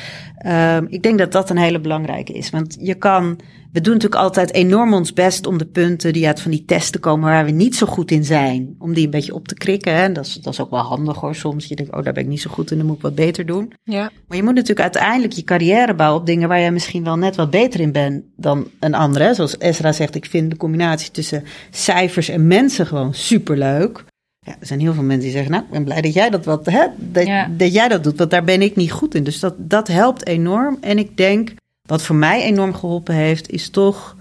[0.46, 2.50] Um, ik denk dat dat een hele belangrijke is.
[2.50, 3.38] Want je kan,
[3.72, 7.00] we doen natuurlijk altijd enorm ons best om de punten die uit van die testen
[7.00, 9.94] komen waar we niet zo goed in zijn, om die een beetje op te krikken.
[9.96, 10.12] Hè?
[10.12, 11.34] Dat, is, dat is ook wel handig hoor.
[11.34, 13.14] Soms je denkt, oh daar ben ik niet zo goed in, dan moet ik wat
[13.14, 13.72] beter doen.
[13.84, 14.10] Ja.
[14.28, 17.36] Maar je moet natuurlijk uiteindelijk je carrière bouwen op dingen waar je misschien wel net
[17.36, 19.34] wat beter in bent dan een andere.
[19.34, 24.04] Zoals Ezra zegt, ik vind de combinatie tussen cijfers en mensen gewoon superleuk.
[24.48, 26.44] Ja, er zijn heel veel mensen die zeggen, nou, ik ben blij dat jij dat,
[26.44, 27.48] wat, hè, dat, ja.
[27.50, 29.24] dat jij dat doet, want daar ben ik niet goed in.
[29.24, 30.78] Dus dat, dat helpt enorm.
[30.80, 34.16] En ik denk, wat voor mij enorm geholpen heeft, is toch,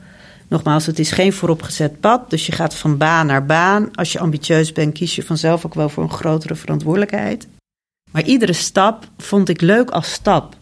[0.47, 2.29] nogmaals, het is geen vooropgezet pad.
[2.29, 3.95] Dus je gaat van baan naar baan.
[3.95, 7.47] Als je ambitieus bent, kies je vanzelf ook wel voor een grotere verantwoordelijkheid.
[8.11, 10.55] Maar iedere stap vond ik leuk als stap.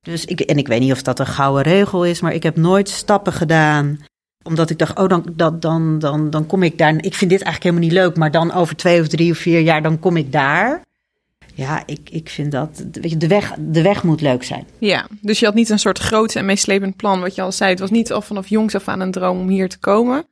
[0.00, 2.56] Dus ik, en ik weet niet of dat een gouden regel is, maar ik heb
[2.56, 3.98] nooit stappen gedaan
[4.42, 6.94] omdat ik dacht, oh, dan, dan, dan, dan, dan kom ik daar.
[6.94, 9.60] Ik vind dit eigenlijk helemaal niet leuk, maar dan over twee of drie of vier
[9.60, 10.86] jaar, dan kom ik daar.
[11.54, 12.84] Ja, ik, ik vind dat.
[12.92, 14.66] Weet je, de, weg, de weg moet leuk zijn.
[14.78, 17.70] Ja, dus je had niet een soort groot en meeslepend plan, wat je al zei.
[17.70, 20.26] Het was niet al vanaf jongs af aan een droom om hier te komen.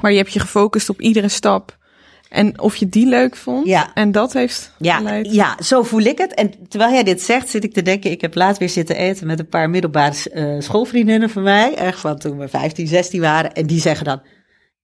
[0.00, 1.78] Maar je hebt je gefocust op iedere stap.
[2.28, 3.66] En of je die leuk vond.
[3.66, 3.90] Ja.
[3.94, 5.32] En dat heeft ja, geleid.
[5.32, 6.34] Ja, zo voel ik het.
[6.34, 8.10] En terwijl jij dit zegt, zit ik te denken...
[8.10, 11.74] ik heb laatst weer zitten eten met een paar middelbare uh, schoolvriendinnen van mij.
[11.74, 13.52] Echt van toen we 15, 16 waren.
[13.52, 14.22] En die zeggen dan...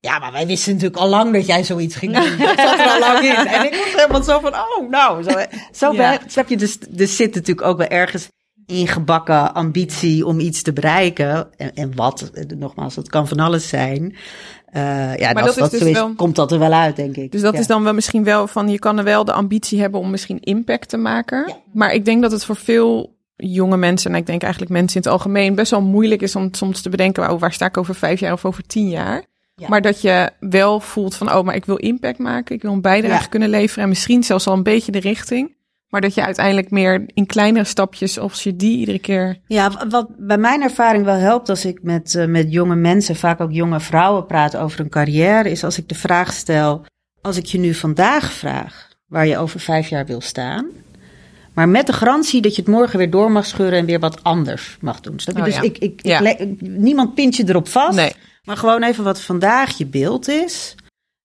[0.01, 2.39] Ja, maar wij wisten natuurlijk al lang dat jij zoiets ging doen.
[2.39, 3.47] Dat zat er al lang in.
[3.55, 5.23] En ik was helemaal zo van, oh, nou.
[5.23, 5.31] Zo,
[5.73, 6.19] zo ja.
[6.27, 8.29] snap je, dus, dus zit natuurlijk ook wel ergens
[8.67, 11.49] ingebakken ambitie om iets te bereiken.
[11.57, 14.17] En, en wat, nogmaals, dat kan van alles zijn.
[14.77, 16.15] Uh, ja, maar als dat, dat is zo dus is, wel...
[16.15, 17.33] komt dat er wel uit, denk ik.
[17.33, 17.61] Dus dat ja.
[17.61, 20.41] is dan wel misschien wel van, je kan er wel de ambitie hebben om misschien
[20.41, 21.45] impact te maken.
[21.47, 21.57] Ja.
[21.73, 25.03] Maar ik denk dat het voor veel jonge mensen, en ik denk eigenlijk mensen in
[25.03, 27.95] het algemeen, best wel moeilijk is om soms te bedenken, oh, waar sta ik over
[27.95, 29.25] vijf jaar of over tien jaar?
[29.55, 29.69] Ja.
[29.69, 32.81] Maar dat je wel voelt van, oh, maar ik wil impact maken, ik wil een
[32.81, 35.55] bijdrage kunnen leveren en misschien zelfs al een beetje de richting.
[35.93, 39.39] Maar dat je uiteindelijk meer in kleinere stapjes, als je die iedere keer.
[39.47, 43.41] Ja, wat bij mijn ervaring wel helpt als ik met, eh, met jonge mensen, vaak
[43.41, 46.85] ook jonge vrouwen praat over een carrière, is als ik de vraag stel,
[47.21, 50.67] als ik je nu vandaag vraag waar je over vijf jaar wil staan,
[51.55, 54.23] maar met de garantie dat je het morgen weer door mag scheuren en weer wat
[54.25, 55.19] anders mag doen.
[55.19, 55.41] Snap je?
[55.41, 55.63] Oh, dus ja.
[55.63, 56.35] ik, ik, Ja.
[56.59, 58.13] niemand pint je erop vast, Nee.
[58.45, 60.75] maar gewoon even wat vandaag je beeld is.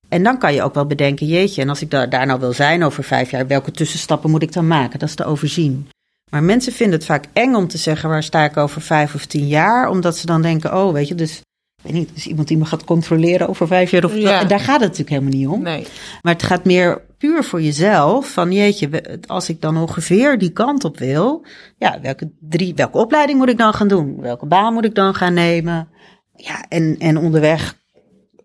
[0.10, 2.54] En dan kan je ook wel bedenken, jeetje, en als ik da- daar nou wil
[2.54, 5.00] zijn over vijf jaar, welke tussenstappen moet ik dan maken?
[5.00, 5.88] Dat is te overzien.
[6.30, 9.26] Maar mensen vinden het vaak eng om te zeggen waar sta ik over vijf of
[9.26, 12.48] tien jaar, omdat ze dan denken, oh weet je, dus ik weet niet, dus iemand
[12.48, 14.44] die me gaat controleren over vijf jaar of Ja.
[14.44, 15.62] daar gaat het natuurlijk helemaal niet om.
[15.62, 15.88] Nee.
[16.22, 18.32] Maar het gaat meer puur voor jezelf.
[18.32, 21.46] Van jeetje, als ik dan ongeveer die kant op wil.
[21.78, 24.22] Ja, welke, drie, welke opleiding moet ik dan gaan doen?
[24.22, 25.88] Welke baan moet ik dan gaan nemen?
[26.36, 27.76] Ja, en, en onderweg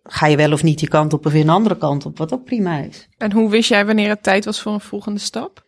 [0.03, 2.19] ga je wel of niet die kant op of weer een andere kant op.
[2.19, 3.09] Wat ook prima is.
[3.19, 5.65] En hoe wist jij wanneer het tijd was voor een volgende stap?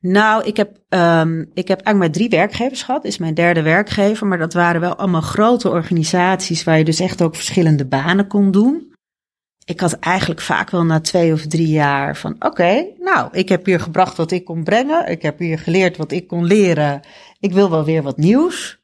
[0.00, 3.04] Nou, ik heb, ehm, ik heb eigenlijk maar drie werkgevers gehad.
[3.04, 4.26] Is mijn derde werkgever.
[4.26, 8.50] Maar dat waren wel allemaal grote organisaties waar je dus echt ook verschillende banen kon
[8.50, 8.92] doen.
[9.64, 13.66] Ik had eigenlijk vaak wel na twee of drie jaar van oké, nou, ik heb
[13.66, 15.10] hier gebracht wat ik kon brengen.
[15.10, 17.00] Ik heb hier geleerd wat ik kon leren.
[17.40, 18.82] Ik wil wel weer wat nieuws.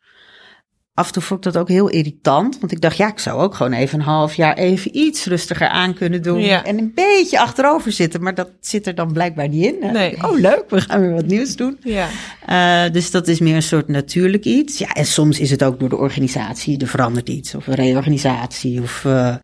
[1.00, 2.58] Af en toe vond ik dat ook heel irritant.
[2.60, 5.68] Want ik dacht, ja, ik zou ook gewoon even een half jaar even iets rustiger
[5.68, 6.40] aan kunnen doen.
[6.40, 6.64] Ja.
[6.64, 8.22] En een beetje achterover zitten.
[8.22, 9.92] Maar dat zit er dan blijkbaar niet in.
[9.92, 10.16] Nee.
[10.24, 11.78] Oh, leuk, we gaan weer wat nieuws doen.
[11.82, 12.08] Ja.
[12.46, 14.78] Eh, dus dat is meer een soort natuurlijk iets.
[14.78, 17.54] Ja, en soms is het ook door de organisatie, er verandert iets.
[17.54, 18.82] Of een reorganisatie.
[18.82, 19.34] Of, eh,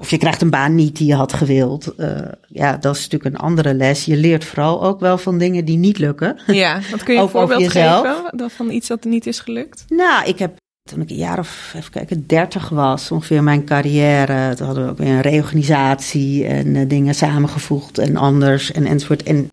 [0.00, 1.94] of je krijgt een baan niet die je had gewild.
[1.94, 2.16] Eh,
[2.48, 4.04] ja, dat is natuurlijk een andere les.
[4.04, 6.40] Je leert vooral ook wel van dingen die niet lukken.
[6.46, 9.84] Ja, wat kun je een voorbeeld geven van iets dat niet is gelukt?
[9.88, 10.56] Nou, ik heb
[10.88, 14.54] toen ik een jaar of, even kijken, 30 was, ongeveer mijn carrière.
[14.54, 19.22] Toen hadden we ook weer een reorganisatie en eh, dingen samengevoegd en anders en enzovoort.
[19.22, 19.48] En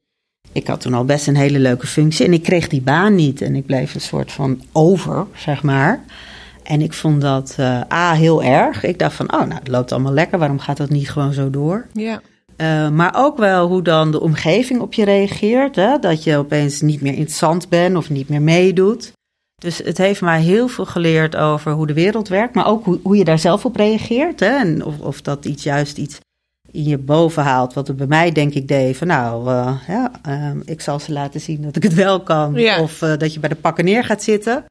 [0.51, 3.41] ik had toen al best een hele leuke functie en ik kreeg die baan niet.
[3.41, 6.03] En ik bleef een soort van over, zeg maar.
[6.63, 8.83] En ik vond dat eh, A, heel erg.
[8.83, 10.39] Ik dacht van, oh, nou, het loopt allemaal lekker.
[10.39, 11.87] Waarom gaat dat niet gewoon zo door?
[11.93, 12.21] Ja.
[12.57, 15.75] Uh, maar ook wel hoe dan de omgeving op je reageert.
[15.75, 15.99] Hè?
[15.99, 19.11] Dat je opeens niet meer interessant bent of niet meer meedoet.
[19.55, 22.55] Dus het heeft mij heel veel geleerd over hoe de wereld werkt.
[22.55, 24.39] Maar ook hoe, hoe je daar zelf op reageert.
[24.39, 24.57] Hè?
[24.57, 26.19] En of, of dat iets juist iets
[26.71, 27.73] in je boven haalt.
[27.73, 28.97] Wat het bij mij denk ik deed.
[28.97, 32.53] Van nou, uh, ja, uh, ik zal ze laten zien dat ik het wel kan.
[32.53, 32.81] Ja.
[32.81, 34.65] Of uh, dat je bij de pakken neer gaat zitten.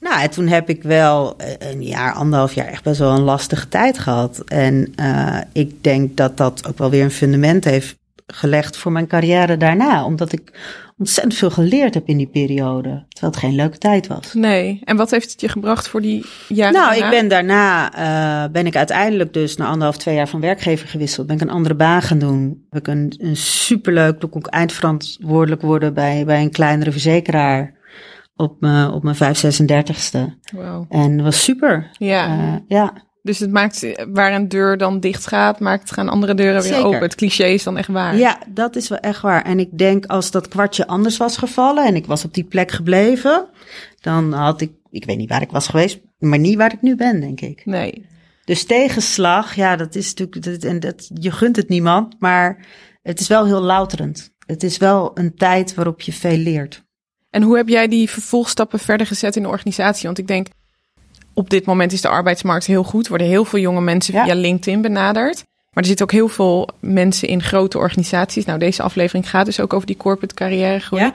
[0.00, 3.22] Nou, en toen heb ik wel eh, een jaar, anderhalf jaar echt best wel een
[3.22, 4.42] lastige tijd gehad.
[4.46, 9.06] En uh, ik denk dat dat ook wel weer een fundament heeft gelegd voor mijn
[9.06, 10.04] carrière daarna.
[10.04, 10.52] Omdat ik
[10.98, 13.04] ontzettend veel geleerd heb in die periode.
[13.08, 14.34] Terwijl het geen leuke tijd was.
[14.34, 14.80] Nee.
[14.84, 17.04] En wat heeft het je gebracht voor die jaren Nou, daarna?
[17.04, 17.92] ik ben daarna,
[18.44, 21.26] uh, ben ik uiteindelijk dus na anderhalf, twee jaar van werkgever gewisseld.
[21.26, 22.66] Ben ik een andere baan gaan doen.
[22.70, 27.74] Heb ik een, een superleuk, toen kon ik eindverantwoordelijk worden bij, bij een kleinere verzekeraar
[28.36, 30.18] op mijn, op mijn 536ste.
[30.52, 30.84] Wow.
[30.88, 31.90] En dat was super.
[31.98, 32.36] Ja.
[32.36, 32.92] Uh, ja.
[33.22, 36.86] Dus het maakt, waar een deur dan dicht gaat, maakt, gaan andere deuren weer Zeker.
[36.86, 37.00] open.
[37.00, 38.16] Het cliché is dan echt waar.
[38.16, 39.42] Ja, dat is wel echt waar.
[39.42, 42.70] En ik denk als dat kwartje anders was gevallen en ik was op die plek
[42.70, 43.48] gebleven,
[44.00, 46.96] dan had ik, ik weet niet waar ik was geweest, maar niet waar ik nu
[46.96, 47.64] ben, denk ik.
[47.64, 48.06] Nee.
[48.44, 52.66] Dus tegenslag, ja, dat is natuurlijk, dat, en dat, je gunt het niemand, maar
[53.02, 54.32] het is wel heel louterend.
[54.46, 56.84] Het is wel een tijd waarop je veel leert.
[57.30, 60.06] En hoe heb jij die vervolgstappen verder gezet in de organisatie?
[60.06, 60.46] Want ik denk,
[61.34, 63.02] op dit moment is de arbeidsmarkt heel goed.
[63.04, 64.24] Er worden heel veel jonge mensen Ja.
[64.24, 65.44] via LinkedIn benaderd.
[65.72, 68.44] Maar er zitten ook heel veel mensen in grote organisaties.
[68.44, 71.02] Nou, deze aflevering gaat dus ook over die corporate carrière groei.
[71.02, 71.14] Ja.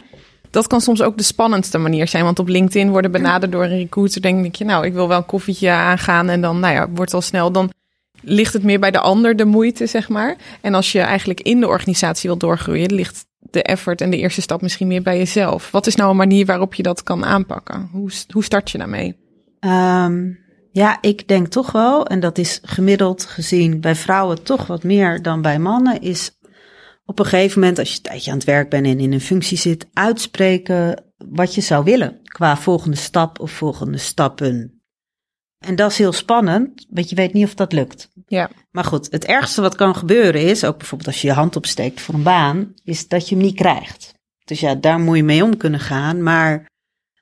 [0.50, 2.24] Dat kan soms ook de spannendste manier zijn.
[2.24, 4.22] Want op LinkedIn worden benaderd door een recruiter.
[4.22, 6.30] Dan denk je, nou, ik wil wel een koffietje aangaan.
[6.30, 7.52] En dan, nou ja, wordt al snel.
[7.52, 7.70] Dan
[8.22, 10.36] ligt het meer bij de ander, de moeite, zeg maar.
[10.62, 14.42] En als je eigenlijk in de organisatie wil doorgroeien, ligt de effort en de eerste
[14.42, 15.72] stap misschien meer bij jezelf.
[15.72, 17.90] Wat is nou een manier waarop je dat kan aanpakken?
[17.92, 19.16] Hoe, hoe start je daarmee?
[19.60, 24.84] Um, ja, ik denk toch wel, en dat is gemiddeld gezien bij vrouwen toch wat
[24.84, 26.38] meer dan bij mannen, is
[27.06, 29.22] op een gegeven moment, als je een tijdje aan het werk bent en in een
[29.22, 34.82] functie zit, uitspreken wat je zou willen qua volgende stap of volgende stappen.
[35.58, 38.10] En dat is heel spannend, want je weet niet of dat lukt.
[38.28, 38.50] Ja.
[38.72, 42.02] Maar goed, het ergste wat kan gebeuren is, ook bijvoorbeeld als je je hand opsteekt
[42.02, 44.14] voor een baan, is dat je hem niet krijgt.
[44.46, 46.70] Dus ja, daar moet je mee om kunnen gaan, maar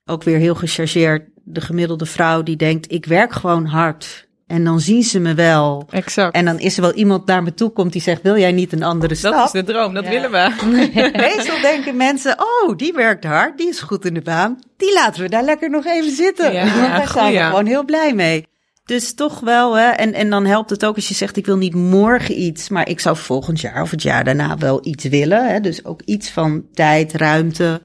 [0.06, 4.80] ook weer heel gechargeerd de gemiddelde vrouw die denkt, ik werk gewoon hard En dan
[4.80, 5.88] zien ze me wel.
[5.90, 6.36] Exact.
[6.36, 8.72] En dan is er wel iemand naar me toe komt die zegt, wil jij niet
[8.74, 9.34] een andere stap?
[9.34, 10.10] dat is de droom, dat Ja.
[10.10, 11.12] willen we.
[11.36, 14.60] Meestal denken mensen, oh, die werkt hard, die is goed in de baan.
[14.78, 16.54] Die laten we daar lekker nog even zitten.
[16.54, 17.40] Ja, Want daar zijn we goeie.
[17.40, 18.48] gewoon heel blij mee.
[18.86, 19.88] Dus toch wel, hè.
[19.90, 22.90] En, en dan helpt het ook als je zegt, ik wil niet morgen iets, maar
[22.90, 25.48] ik zou volgend jaar of het jaar daarna wel iets willen.
[25.50, 25.60] Hè.
[25.60, 27.82] Dus ook iets van tijd, ruimte.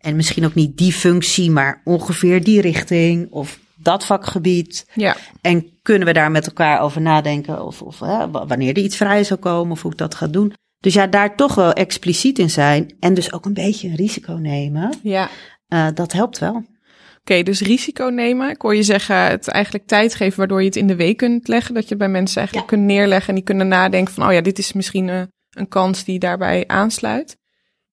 [0.00, 4.86] En misschien ook niet die functie, maar ongeveer die richting of dat vakgebied.
[4.94, 8.82] Ja, En kunnen we daar met elkaar over nadenken of, of hè, wa- wanneer er
[8.82, 10.52] iets vrij zou komen of hoe ik dat ga doen.
[10.78, 14.32] Dus ja, daar toch wel expliciet in zijn en dus ook een beetje een risico
[14.32, 14.94] nemen.
[15.02, 15.28] ja.
[15.68, 16.64] eh, dat helpt wel.
[17.20, 18.50] Oké, dus risico nemen.
[18.50, 21.48] Ik hoor je zeggen, het eigenlijk tijd geven waardoor je het in de week kunt
[21.48, 21.74] leggen.
[21.74, 24.58] Dat je bij mensen eigenlijk kunt neerleggen en die kunnen nadenken van, oh ja, dit
[24.58, 27.36] is misschien een, een kans die daarbij aansluit.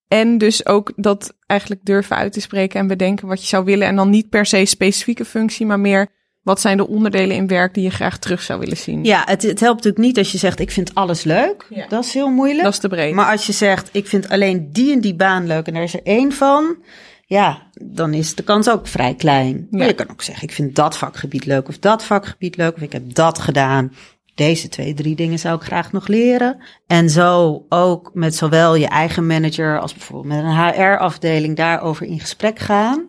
[0.08, 3.88] En dus ook dat eigenlijk durven uit te spreken en bedenken wat je zou willen.
[3.88, 6.08] En dan niet per se specifieke functie, maar meer
[6.48, 9.04] wat zijn de onderdelen in werk die je graag terug zou willen zien.
[9.04, 11.66] Ja, het, het helpt natuurlijk niet als je zegt ik vind alles leuk.
[11.70, 11.88] Ja.
[11.88, 12.64] Dat is heel moeilijk.
[12.64, 13.14] Dat is te breed.
[13.14, 15.94] Maar als je zegt ik vind alleen die en die baan leuk en daar is
[15.94, 16.78] er één van.
[17.26, 19.68] Ja, dan is de kans ook vrij klein.
[19.72, 22.82] Maar je kan ook zeggen ik vind dat vakgebied leuk of dat vakgebied leuk of
[22.82, 23.94] ik heb dat gedaan.
[24.38, 26.58] Deze twee, drie dingen zou ik graag nog leren.
[26.88, 32.20] En zo ook met zowel je eigen manager als bijvoorbeeld met een HR-afdeling daarover in
[32.20, 33.08] gesprek gaan.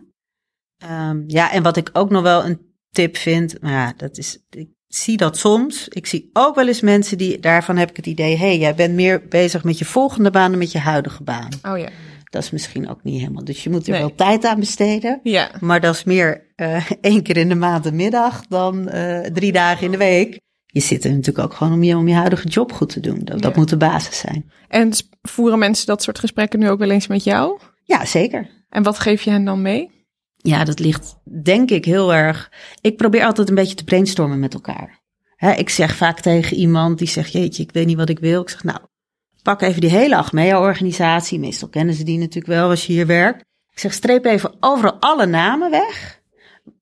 [0.79, 2.61] Ehm, ja, en wat ik ook nog wel een
[2.91, 5.89] tip vind, maar ja, dat is, ik zie dat soms.
[5.89, 8.75] Ik zie ook wel eens mensen die, daarvan heb ik het idee, hé, hey, jij
[8.75, 11.49] bent meer bezig met je volgende baan dan met je huidige baan.
[11.63, 11.89] Oh ja.
[12.31, 13.45] Dat is misschien ook niet helemaal.
[13.45, 14.01] Dus je moet er Nee.
[14.01, 15.21] wel tijd aan besteden.
[15.23, 19.21] Ja, Maar dat is meer eh één keer in de maand een middag dan eh,
[19.21, 20.39] drie dagen in de week.
[20.71, 23.21] Je zit er natuurlijk ook gewoon om je, om je huidige job goed te doen.
[23.25, 24.51] Dat, dat moet de basis zijn.
[24.69, 27.59] en voeren mensen dat soort gesprekken nu ook wel eens met jou?
[27.85, 28.51] Ja, zeker.
[28.69, 29.91] En wat geef je hen dan mee?
[30.37, 32.53] Ja, dat ligt denk ik heel erg.
[32.81, 35.01] Ik probeer altijd een beetje te brainstormen met elkaar.
[35.57, 38.43] Ik zeg vaak tegen iemand die zegt: Jeetje, ik weet niet wat ik wil.
[38.43, 38.79] Ik zeg: Nou,
[39.43, 41.39] pak even die hele Achmea-organisatie.
[41.39, 43.45] Meestal kennen ze die natuurlijk wel als je hier werkt.
[43.71, 46.18] Ik zeg: Streep even overal alle namen weg.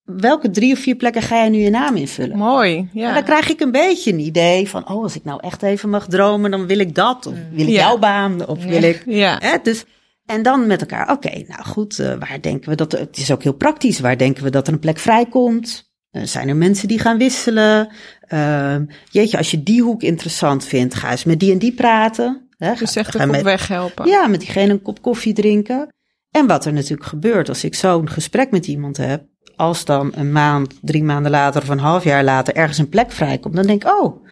[0.07, 2.37] Welke drie of vier plekken ga jij nu je naam invullen?
[2.37, 3.09] Mooi, ja.
[3.09, 5.89] En dan krijg ik een beetje een idee van: Oh, als ik nou echt even
[5.91, 7.27] mag dromen, dan wil ik dat.
[7.27, 7.81] Of wil ik Ja.
[7.81, 8.47] jouw baan?
[8.47, 9.85] Of wil ik Ja, Hè, dus,
[10.27, 13.43] en dan met elkaar, oké, nou goed, eh, waar denken we dat, het is ook
[13.43, 15.91] heel praktisch, waar denken we dat er een plek vrijkomt?
[16.11, 17.89] Eh, zijn er mensen die gaan wisselen?
[18.21, 22.49] Ehm, jeetje, als je die hoek interessant vindt, ga eens met die en die praten.
[22.59, 24.07] Hè, ga- dus echt ga ook op met, weg helpen.
[24.09, 25.89] Ja, met diegene een kop koffie drinken.
[26.31, 29.25] En wat er natuurlijk gebeurt als ik zo'n gesprek met iemand heb,
[29.57, 33.11] als dan een maand, drie maanden later of een half jaar later ergens een plek
[33.13, 34.25] vrijkomt, dan denk ik, oh,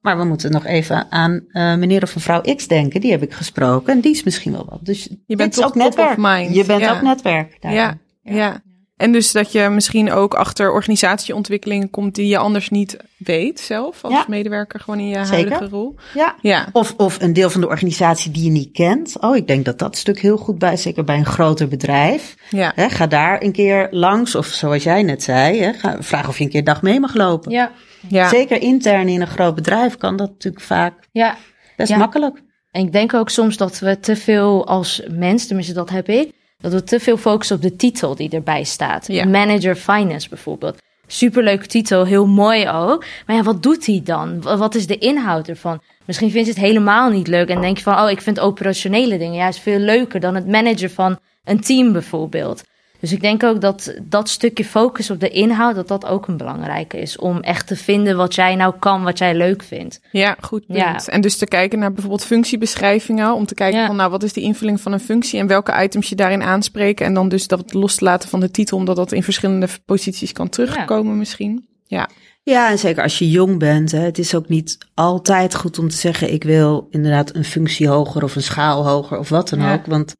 [0.00, 3.00] maar we moeten nog even aan eh, meneer of mevrouw X denken.
[3.00, 4.78] Die heb ik gesproken en die is misschien wel wat.
[4.82, 6.18] Dus je bent ook netwerk.
[6.52, 6.94] Je bent Ja.
[6.94, 7.56] ook netwerk.
[7.60, 7.80] daarin.
[7.80, 8.62] Ja, ja.
[9.02, 14.04] En dus dat je misschien ook achter organisatieontwikkelingen komt die je anders niet weet zelf,
[14.04, 14.24] als Ja.
[14.28, 15.28] medewerker gewoon in je Zeker.
[15.30, 15.94] huidige rol.
[16.14, 16.34] ja.
[16.40, 19.16] Ja, Of, of een deel van de organisatie die je niet kent.
[19.20, 22.34] Oh, ik denk dat dat stuk heel goed bij is, zeker bij een groter bedrijf.
[22.50, 22.72] ja.
[22.74, 24.34] Hè, ga daar een keer langs.
[24.34, 27.00] Of zoals jij net zei, hè, ga, vraag of je een keer een dag mee
[27.00, 27.50] mag lopen.
[27.50, 27.70] Ja,
[28.08, 28.28] ja.
[28.28, 31.36] Zeker intern in een groot bedrijf kan dat natuurlijk vaak ja.
[31.76, 31.96] best Ja.
[31.96, 32.42] makkelijk.
[32.70, 36.32] En ik denk ook soms dat we te veel als mens, tenminste dat heb ik,
[36.62, 39.06] dat we te veel focussen op de titel die erbij staat.
[39.06, 39.24] Ja.
[39.26, 40.76] Manager Finance bijvoorbeeld.
[41.06, 43.04] Superleuke titel, heel mooi ook.
[43.26, 44.42] Maar ja, wat doet hij dan?
[44.42, 45.80] Wa- Wat is de inhoud ervan?
[46.06, 49.18] Misschien vind je het helemaal niet leuk en denk je van, oh, ik vind operationele
[49.18, 52.62] dingen juist veel leuker dan het manager van een team bijvoorbeeld.
[53.02, 56.36] Dus ik denk ook dat dat stukje focus op de inhoud, dat dat ook een
[56.36, 57.16] belangrijke is.
[57.18, 60.00] Om echt te vinden wat jij nou kan, wat jij leuk vindt.
[60.12, 60.78] Ja, goed punt.
[60.78, 61.06] Ja.
[61.06, 63.86] En dus te kijken naar bijvoorbeeld functiebeschrijvingen, om te kijken Ja.
[63.86, 67.06] van nou, wat is de invulling van een functie en welke items je daarin aanspreken.
[67.06, 70.32] En dan dus dat los te laten van de titel, omdat dat in verschillende posities
[70.32, 71.66] kan terugkomen misschien.
[71.86, 72.08] Ja,
[72.44, 73.90] Ja, en zeker als je jong bent.
[73.92, 77.88] Hè, het is ook niet altijd goed om te zeggen: ik wil inderdaad een functie
[77.88, 79.74] hoger of een schaal hoger of wat dan Ja.
[79.74, 79.86] ook.
[79.86, 80.14] Want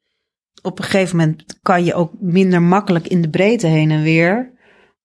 [0.62, 4.50] op een gegeven moment kan je ook minder makkelijk in de breedte heen en weer.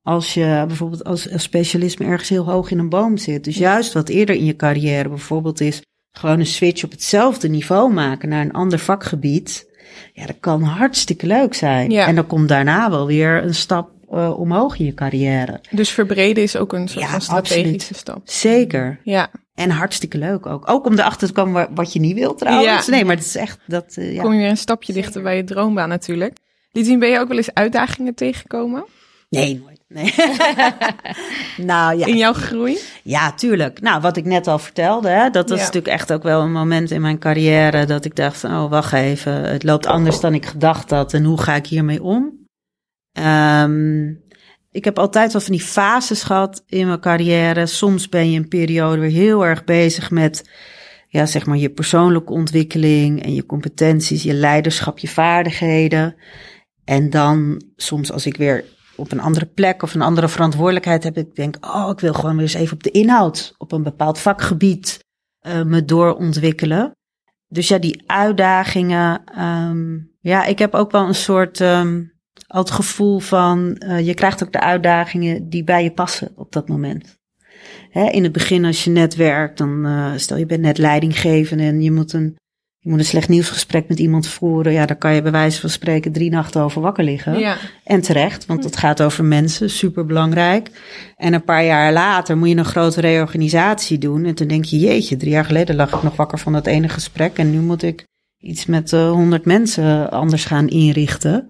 [0.02, 3.43] Als je bijvoorbeeld als, als specialisme ergens heel hoog in een boom zit.
[3.43, 7.93] Dus juist wat eerder in je carrière bijvoorbeeld is gewoon een switch op hetzelfde niveau
[7.93, 9.67] maken naar een ander vakgebied.
[10.13, 11.89] Ja, dat kan hartstikke leuk zijn.
[11.89, 12.08] Ja.
[12.08, 15.60] En dan komt daarna wel weer een stap eh, omhoog in je carrière.
[15.72, 17.98] dus verbreden is ook een soort Ja, van strategische absoluut.
[17.98, 18.22] stap.
[18.24, 19.00] Zeker.
[19.04, 20.69] Ja, En hartstikke leuk ook.
[20.69, 22.86] Ook om erachter te komen wa- wat je niet wilt trouwens.
[22.86, 22.92] Ja.
[22.92, 23.94] Nee, maar het is echt dat...
[23.96, 24.21] eh, ja.
[24.21, 26.38] kom je weer een stapje dichter bij je droombaan natuurlijk.
[26.71, 28.86] Lidien, ben je ook wel eens uitdagingen tegengekomen
[29.29, 29.75] Nee, nooit.
[29.88, 30.13] Nee.
[31.58, 32.06] nou ja.
[32.06, 32.77] in jouw groei?
[33.04, 33.81] ja, tuurlijk.
[33.81, 35.65] Nou, wat ik net al vertelde, hè, dat was Ja.
[35.65, 39.34] natuurlijk echt ook wel een moment in mijn carrière dat ik dacht, oh wacht even,
[39.34, 42.37] het loopt anders dan ik gedacht had en hoe ga ik hiermee om?
[43.18, 44.08] Ehm,
[44.72, 47.65] ik heb altijd wel van die fases gehad in mijn carrière.
[47.65, 50.50] Soms ben je een periode weer heel erg bezig met
[51.08, 56.15] ja, zeg maar je persoonlijke ontwikkeling en je competenties, je leiderschap, je vaardigheden.
[56.84, 58.65] En dan soms als ik weer
[58.96, 62.36] op een andere plek of een andere verantwoordelijkheid heb, ik denk, oh, ik wil gewoon
[62.36, 65.00] weer eens even op de inhoud, op een bepaald vakgebied
[65.48, 66.92] uh, me doorontwikkelen.
[67.48, 69.22] Dus ja, die uitdagingen.
[69.40, 72.17] Um, ja, ik heb ook wel een soort um,
[72.48, 76.52] al het gevoel van uh, je krijgt ook de uitdagingen die bij je passen op
[76.52, 77.17] dat moment.
[77.90, 81.63] Hè, in het begin als je net werkt, dan uh, stel je bent net leidinggevende
[81.63, 82.38] en je moet een
[82.88, 84.73] je moet een slecht nieuwsgesprek met iemand voeren.
[84.73, 87.40] Ja, daar kan je bij wijze van spreken drie nachten over wakker liggen.
[87.40, 87.58] Ja.
[87.83, 90.69] En terecht, want het gaat over mensen, super belangrijk.
[91.15, 94.25] En een paar jaar later moet je een grote reorganisatie doen.
[94.25, 96.90] En toen denk je, jeetje, drie jaar geleden lag ik nog wakker van dat ene
[96.90, 97.38] gesprek.
[97.38, 98.04] En nu moet ik
[98.38, 101.48] iets met eh, honderd uh, mensen anders gaan inrichten.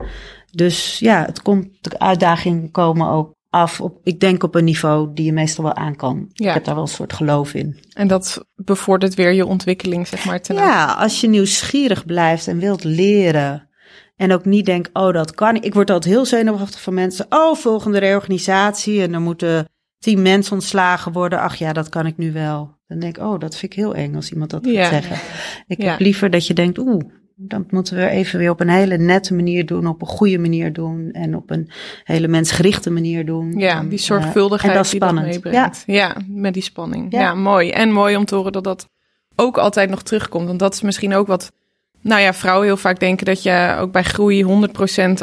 [0.57, 5.13] Dus ja, het komt, de uitdagingen komen ook af op, ik denk op een niveau
[5.13, 6.29] die je meestal wel aan kan.
[6.33, 6.47] Ja.
[6.47, 7.79] Ik heb daar wel een soort geloof in.
[7.93, 10.41] En dat bevordert weer je ontwikkeling, zeg maar.
[10.41, 13.69] Ten ja, als je nieuwsgierig blijft en wilt leren.
[14.15, 15.63] En ook niet denkt, oh, dat kan ik.
[15.63, 17.25] Ik word altijd heel zenuwachtig van mensen.
[17.29, 19.01] Oh, volgende reorganisatie.
[19.01, 19.67] En dan moeten
[19.99, 21.39] tien mensen ontslagen worden.
[21.39, 22.75] Ach ja, dat kan ik nu wel.
[22.87, 24.81] Dan denk ik, oh, dat vind ik heel eng als iemand dat ja.
[24.81, 25.17] gaat zeggen.
[25.67, 27.03] Ik heb liever dat je denkt, oeh,
[27.39, 30.73] dat moeten we even weer op een hele nette manier doen, op een goede manier
[30.73, 31.69] doen en op een
[32.03, 33.57] hele mensgerichte manier doen.
[33.57, 35.83] Ja, die zorgvuldigheid uh, dat die dat meebrengt.
[35.85, 35.93] Ja.
[35.93, 37.11] ja, met die spanning.
[37.11, 37.33] Ja.
[37.33, 37.69] mooi.
[37.69, 38.89] En mooi om te horen dat dat
[39.35, 40.47] ook altijd nog terugkomt.
[40.47, 41.51] Want dat is misschien ook wat,
[42.01, 44.47] nou ja, vrouwen heel vaak denken dat je ook bij groei 100%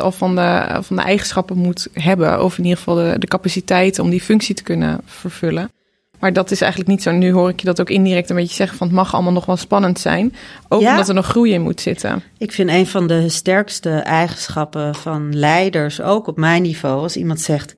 [0.01, 2.45] al van de, van de eigenschappen moet hebben.
[2.45, 5.71] Of in ieder geval de, de capaciteit om die functie te kunnen vervullen.
[6.19, 7.11] Maar dat is eigenlijk niet zo.
[7.11, 9.47] Nu hoor ik je dat ook indirect een beetje zeggen van het mag allemaal nog
[9.47, 10.35] wel spannend zijn.
[10.69, 12.23] Ook omdat er nog groei in moet zitten.
[12.39, 17.41] Ik vind een van de sterkste eigenschappen van leiders, ook op mijn niveau, als iemand
[17.41, 17.77] zegt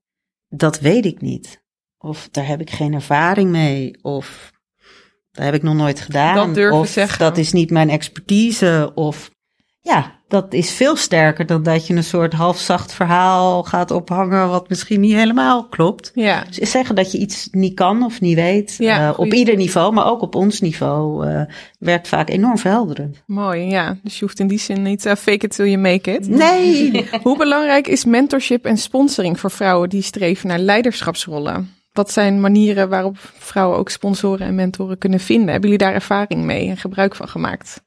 [0.49, 1.65] dat weet ik niet.
[1.99, 3.99] Of daar heb ik geen ervaring mee.
[4.03, 4.53] Of
[5.31, 6.35] dat heb ik nog nooit gedaan.
[6.35, 7.19] Dat durven of zeggen.
[7.19, 8.93] dat is niet mijn expertise.
[8.95, 9.31] Of
[9.81, 14.69] ja, dat is veel sterker dan dat je een soort halfzacht verhaal gaat ophangen wat
[14.69, 16.11] misschien niet helemaal klopt.
[16.15, 16.45] Ja.
[16.51, 19.93] Dus zeggen dat je iets niet kan of niet weet, ja, uh, op ieder niveau,
[19.93, 21.43] maar ook op ons niveau, uh,
[21.79, 23.23] werkt vaak enorm verhelderend.
[23.27, 23.99] Mooi, ja.
[24.03, 26.29] Dus je hoeft in die zin niet uh, fake it till you make it.
[26.29, 27.09] Nee.
[27.23, 31.75] Hoe belangrijk is mentorship en sponsoring voor vrouwen die streven naar leiderschapsrollen?
[31.93, 35.49] Wat zijn manieren waarop vrouwen ook sponsoren en mentoren kunnen vinden?
[35.49, 37.85] Hebben jullie daar ervaring mee en gebruik van gemaakt?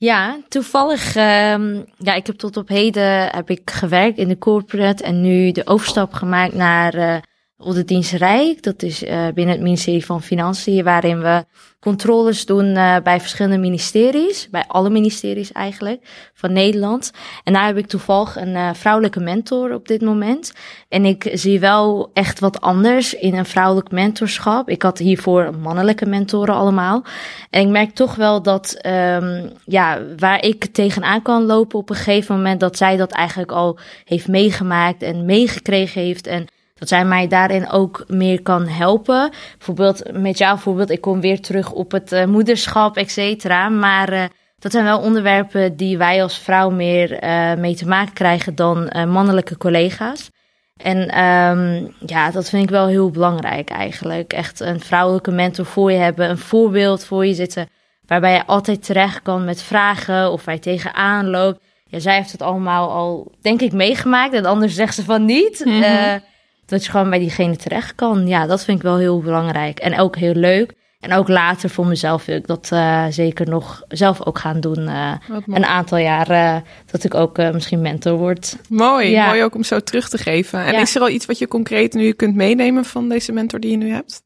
[0.00, 1.16] Ja, toevallig.
[1.16, 5.52] Um, ja, ik heb tot op heden heb ik gewerkt in de corporate en nu
[5.52, 7.22] de overstap gemaakt naar
[7.58, 8.62] uh, Auditdienst Rijk.
[8.62, 11.44] Dat is uh, binnen het ministerie van Financiën, waarin we
[11.80, 17.12] controles doen uh, bij verschillende ministeries, bij alle ministeries eigenlijk, van Nederland.
[17.44, 20.52] En daar heb ik toevallig een uh, vrouwelijke mentor op dit moment.
[20.88, 24.68] En ik zie wel echt wat anders in een vrouwelijk mentorschap.
[24.68, 27.04] Ik had hiervoor mannelijke mentoren allemaal.
[27.50, 31.96] En ik merk toch wel dat, um, ja, waar ik tegenaan kan lopen op een
[31.96, 36.46] gegeven moment, dat zij dat eigenlijk al heeft meegemaakt en meegekregen heeft en
[36.78, 39.30] dat zij mij daarin ook meer kan helpen.
[39.56, 43.68] Bijvoorbeeld met jouw voorbeeld, ik kom weer terug op het uh, moederschap, et cetera.
[43.68, 44.24] Maar uh,
[44.58, 48.92] dat zijn wel onderwerpen die wij als vrouw meer uh, mee te maken krijgen dan
[49.08, 50.30] mannelijke collega's.
[50.76, 54.32] En um, ja, dat vind ik wel heel belangrijk eigenlijk.
[54.32, 57.68] Echt een vrouwelijke mentor voor je hebben, een voorbeeld voor je zitten.
[58.06, 61.60] Waarbij je altijd terecht kan met vragen of waar je tegenaan loopt.
[61.84, 64.34] Ja, zij heeft het allemaal al, denk ik, meegemaakt.
[64.34, 65.64] En anders zegt ze van niet.
[65.64, 66.20] Mm -hmm
[66.68, 68.26] dat je gewoon bij diegene terecht kan.
[68.26, 69.78] Ja, dat vind ik wel heel belangrijk.
[69.78, 70.76] En ook heel leuk.
[71.00, 74.78] En ook later voor mezelf wil ik dat uh, zeker nog zelf ook gaan doen.
[74.78, 75.12] Uh,
[75.46, 76.56] een aantal jaar uh,
[76.90, 78.56] dat ik ook misschien mentor word.
[78.68, 79.26] Mooi, ja.
[79.26, 80.64] mooi ook om zo terug te geven.
[80.64, 80.80] En ja.
[80.80, 83.76] is er al iets wat je concreet nu kunt meenemen van deze mentor die je
[83.76, 84.22] nu hebt?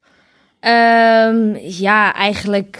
[0.60, 2.78] Um, ja, eigenlijk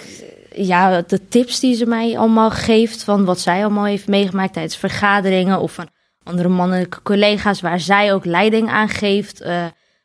[0.55, 4.77] ja, de tips die ze mij allemaal geeft van wat zij allemaal heeft meegemaakt tijdens
[4.77, 5.89] vergaderingen of van
[6.25, 9.43] andere mannelijke collega's waar zij ook leiding aan geeft.
[9.43, 9.65] Uh,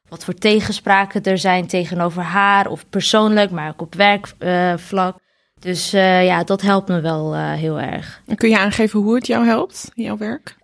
[0.10, 5.16] wat voor tegenspraken er zijn tegenover haar of persoonlijk, maar ook op werkvlak.
[5.16, 5.22] Uh,
[5.60, 8.22] dus uh, ja, dat helpt me wel heel erg.
[8.28, 10.56] En kun je aangeven hoe het jou helpt in jouw werk?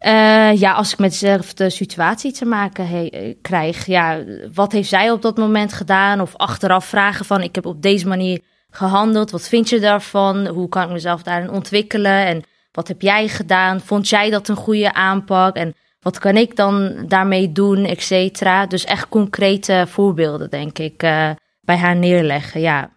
[0.59, 3.85] ja, als ik met dezelfde situatie te maken he krijg.
[3.85, 4.23] Ja,
[4.53, 6.21] wat heeft zij op dat moment gedaan?
[6.21, 9.31] Of achteraf vragen van, ik heb op deze manier gehandeld.
[9.31, 10.47] Wat vind je daarvan?
[10.47, 12.25] Hoe kan ik mezelf daarin ontwikkelen?
[12.25, 12.43] En
[12.73, 13.81] wat heb jij gedaan?
[13.81, 15.55] Vond jij dat een goede aanpak?
[15.55, 18.65] En wat kan ik dan daarmee doen, et cetera?
[18.65, 21.29] Dus echt concrete voorbeelden, denk ik, uh,
[21.61, 22.89] bij haar neerleggen, ja.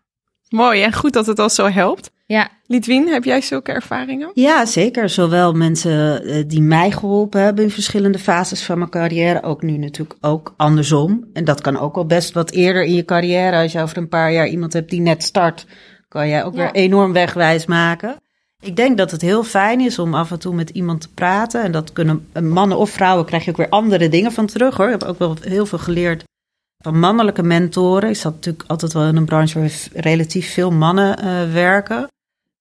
[0.48, 2.10] Mooi en goed dat het al zo helpt.
[2.26, 4.30] Ja, Lidwien, heb jij zulke ervaringen?
[4.34, 5.08] Ja, zeker.
[5.08, 9.76] Zowel mensen eh, die mij geholpen hebben in verschillende fases van mijn carrière, ook nu
[9.76, 11.24] natuurlijk ook andersom.
[11.32, 13.56] En dat kan ook wel best wat eerder in je carrière.
[13.62, 15.66] Als je over een paar jaar iemand hebt die net start,
[16.08, 16.58] kan jij ook Ja.
[16.58, 18.16] weer enorm wegwijs maken.
[18.62, 21.62] Ik denk dat het heel fijn is om af en toe met iemand te praten.
[21.62, 24.76] En dat kunnen eh, mannen of vrouwen, krijg je ook weer andere dingen van terug
[24.76, 24.86] hoor.
[24.86, 26.24] Ik heb ook wel heel veel geleerd
[26.82, 28.08] van mannelijke mentoren.
[28.08, 32.08] Ik zat natuurlijk altijd wel in een branche waar relatief veel mannen eh, werken.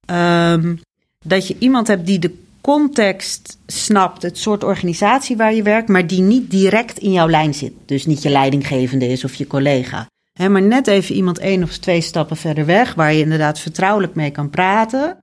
[0.06, 0.76] Ehm,
[1.26, 6.08] dat je iemand hebt die de context snapt, het soort organisatie waar je werkt, maar
[6.08, 7.74] die niet direct in jouw lijn zit.
[7.86, 10.08] Dus niet je leidinggevende is of je collega.
[10.50, 14.32] Maar net even iemand één of twee stappen verder weg, waar je inderdaad vertrouwelijk mee
[14.32, 15.18] kan praten.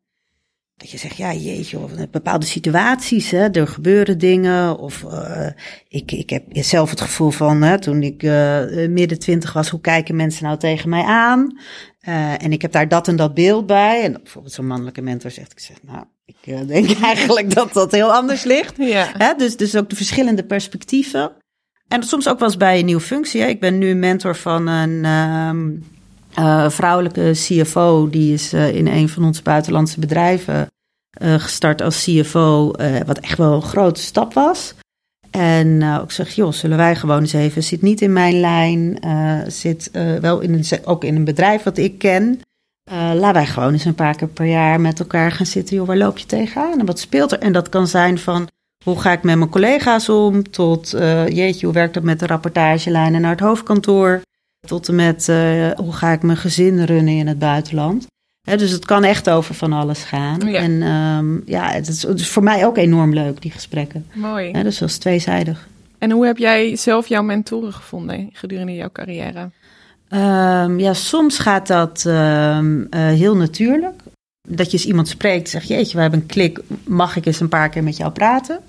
[0.83, 4.79] Dat je zegt, ja jeetje, of bepaalde situaties, hè, er gebeuren dingen.
[4.79, 5.47] Of eh,
[5.89, 9.81] ik, ik heb zelf het gevoel van, hè, toen ik eh, midden twintig was, hoe
[9.81, 11.59] kijken mensen nou tegen mij aan?
[12.01, 14.03] Eh, en ik heb daar dat en dat beeld bij.
[14.03, 18.13] En bijvoorbeeld zo'n mannelijke mentor zegt, ik zeg, nou, ik denk eigenlijk dat dat heel
[18.13, 18.77] anders ligt.
[18.77, 19.13] Ja.
[19.17, 19.35] Hè?
[19.35, 21.33] Dus, dus ook de verschillende perspectieven.
[21.89, 23.41] En soms ook wel eens bij een nieuwe functie.
[23.41, 23.47] Hè?
[23.47, 25.71] Ik ben nu mentor van een ehm,
[26.35, 28.09] eh, vrouwelijke CFO.
[28.11, 30.67] Die is eh, in een van onze buitenlandse bedrijven
[31.11, 32.71] eh, gestart als CFO.
[33.07, 34.75] wat echt wel een grote stap was.
[35.31, 37.63] En ik zeg, joh, zullen wij gewoon eens even...
[37.63, 38.99] Zit niet in mijn lijn.
[39.51, 42.41] zit wel in een, ook in een bedrijf wat ik ken.
[42.91, 45.77] Laten wij gewoon eens een paar keer per jaar met elkaar gaan zitten.
[45.77, 46.79] Joh, waar loop je tegenaan?
[46.79, 47.39] En wat speelt er?
[47.39, 48.49] En dat kan zijn van...
[48.85, 50.51] Hoe ga ik met mijn collega's om?
[50.51, 50.91] Tot,
[51.29, 54.23] jeetje, hoe werkt dat met de rapportagelijnen naar het hoofdkantoor?
[54.67, 58.07] Tot en met, eh, hoe ga ik mijn gezin runnen in het buitenland?
[58.43, 60.41] Dus het kan echt over van alles gaan.
[60.41, 60.61] Ja.
[60.61, 64.07] En ehm, ja, het is, het is voor mij ook enorm leuk, die gesprekken.
[64.13, 64.53] Mooi.
[64.63, 65.69] Dus dat is tweezijdig.
[65.99, 69.51] En hoe heb jij zelf jouw mentoren gevonden gedurende jouw carrière?
[70.09, 74.03] Ehm, ja, soms gaat dat ehm, eh, heel natuurlijk.
[74.49, 77.49] Dat je eens iemand spreekt, zeg jeetje, we hebben een klik, mag ik eens een
[77.49, 78.61] paar keer met jou praten?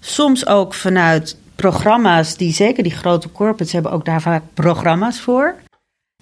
[0.00, 5.54] Soms ook vanuit programma's die, zeker die grote corporates hebben ook daar vaak programma's voor.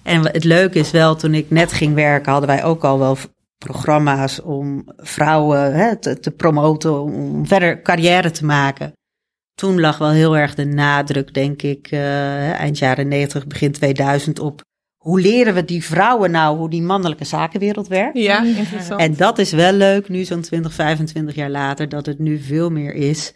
[0.02, 3.16] En het leuke is wel, toen ik net ging werken, hadden wij ook al wel
[3.58, 8.92] programma's om vrouwen hè, te, te promoten, om verder carrière te maken.
[9.54, 14.38] Toen lag wel heel erg de nadruk, denk ik, eh, eind jaren 90, begin 2000
[14.38, 14.62] op
[14.96, 18.18] hoe leren we die vrouwen nou hoe die mannelijke zakenwereld werkt.
[18.18, 19.00] Ja, interessant.
[19.00, 22.70] En dat is wel leuk, nu zo'n 20, 25 jaar later, dat het nu veel
[22.70, 23.34] meer is.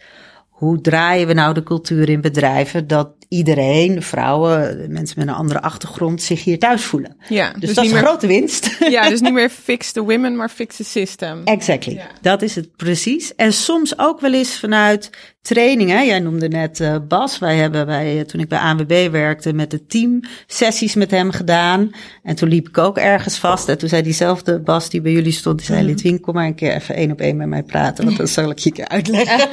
[0.65, 5.63] Hoe draaien we nou de cultuur in bedrijven dat iedereen, vrouwen, mensen met een andere
[5.63, 7.17] achtergrond, zich hier thuis voelen?
[7.29, 8.77] ja, Dus, dus, dat is een meer, grote winst.
[8.89, 11.41] ja, dus niet meer fix the women, maar fix the system.
[11.45, 11.95] Exactly.
[11.95, 12.07] Ja.
[12.21, 13.35] Dat is het precies.
[13.35, 15.11] En soms ook wel eens vanuit
[15.43, 16.07] trainingen.
[16.07, 17.39] Jij noemde net eh, Bas.
[17.39, 21.31] Wij hebben bij, eh, toen ik bij ANWB werkte met het team sessies met hem
[21.31, 21.91] gedaan.
[22.23, 23.69] En toen liep ik ook ergens vast.
[23.69, 25.89] En toen zei diezelfde Bas die bij jullie stond, die zei, Mhm.
[25.89, 28.05] Litwin, kom maar een keer even één op één met mij praten.
[28.05, 29.49] Want dan zal ik je uitleggen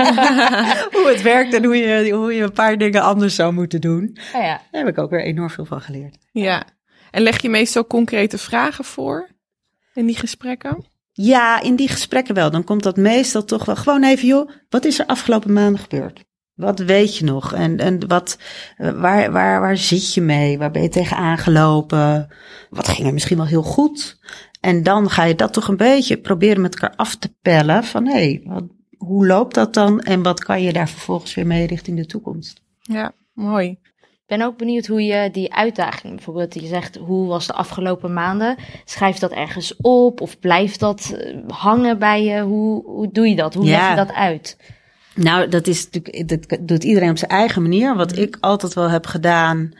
[0.91, 4.17] hoe het werkt en hoe je, hoe je een paar dingen anders zou moeten doen.
[4.35, 4.61] Oh ja.
[4.71, 6.17] Daar heb ik ook weer enorm veel van geleerd.
[6.31, 6.63] Ja.
[7.11, 9.29] En leg je meestal concrete vragen voor
[9.93, 10.85] in die gesprekken?
[11.11, 12.51] Ja, in die gesprekken wel.
[12.51, 16.23] Dan komt dat meestal toch wel gewoon even, joh, wat is er afgelopen maanden gebeurd?
[16.53, 17.53] Wat weet je nog?
[17.53, 18.37] En, en wat,
[18.77, 20.57] eh, waar, waar, waar zit je mee?
[20.57, 22.27] Waar ben je tegen aangelopen?
[22.69, 24.19] Wat ging er misschien wel heel goed?
[24.59, 27.83] En dan ga je dat toch een beetje proberen met elkaar af te pellen.
[27.83, 28.63] Van hé, hey, wat,
[28.97, 30.01] hoe loopt dat dan?
[30.01, 32.61] En wat kan je daar vervolgens weer mee richting de toekomst?
[32.81, 33.69] Ja, mooi.
[34.01, 38.13] Ik ben ook benieuwd hoe je die uitdaging, bijvoorbeeld je zegt hoe was de afgelopen
[38.13, 42.41] maanden, schrijf dat ergens op of blijft dat eh, hangen bij je?
[42.41, 43.53] Hoe, hoe doe je dat?
[43.53, 43.77] Hoe Ja.
[43.77, 44.57] leg je dat uit?
[45.15, 47.95] Nou, dat is natuurlijk, dat doet iedereen op zijn eigen manier.
[47.95, 49.71] Wat ik altijd wel heb gedaan,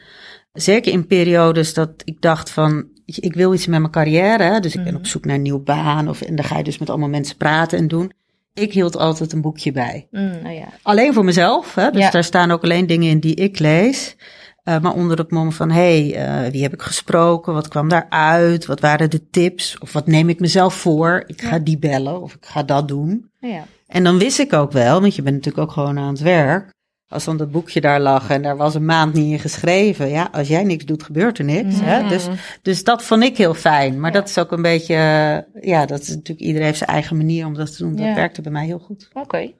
[0.52, 4.42] zeker in periodes dat ik dacht van, ik wil iets met mijn carrière.
[4.42, 6.08] hè, Dus ik ben op zoek naar een nieuwe baan.
[6.08, 8.12] Of, en dan ga je dus met allemaal mensen praten en doen.
[8.54, 10.06] Ik hield altijd een boekje bij.
[10.10, 10.68] Mm, oh ja.
[10.82, 11.74] Alleen voor mezelf.
[11.74, 11.90] Hè?
[11.90, 12.10] Dus Ja.
[12.10, 14.16] daar staan ook alleen dingen in die ik lees.
[14.62, 17.52] Eh, maar onder het mom van, hey, eh, wie heb ik gesproken?
[17.52, 18.66] Wat kwam daaruit?
[18.66, 19.78] Wat waren de tips?
[19.78, 21.24] Of wat neem ik mezelf voor?
[21.26, 23.30] Ik ga die bellen of ik ga dat doen.
[23.40, 23.64] Ja.
[23.86, 26.70] En dan wist ik ook wel, want je bent natuurlijk ook gewoon aan het werk.
[27.12, 30.08] Als dan dat boekje daar lag en daar was een maand niet in geschreven.
[30.08, 31.74] Ja, als jij niks doet, gebeurt er niks.
[31.80, 32.08] Hè?
[32.08, 32.26] Dus,
[32.62, 34.00] dus dat vond ik heel fijn.
[34.00, 37.16] Maar dat is ook een beetje, eh, ja, dat is natuurlijk, iedereen heeft zijn eigen
[37.16, 37.96] manier om dat te doen.
[37.96, 38.14] Dat Ja.
[38.14, 39.08] werkte bij mij heel goed.
[39.12, 39.52] Oké.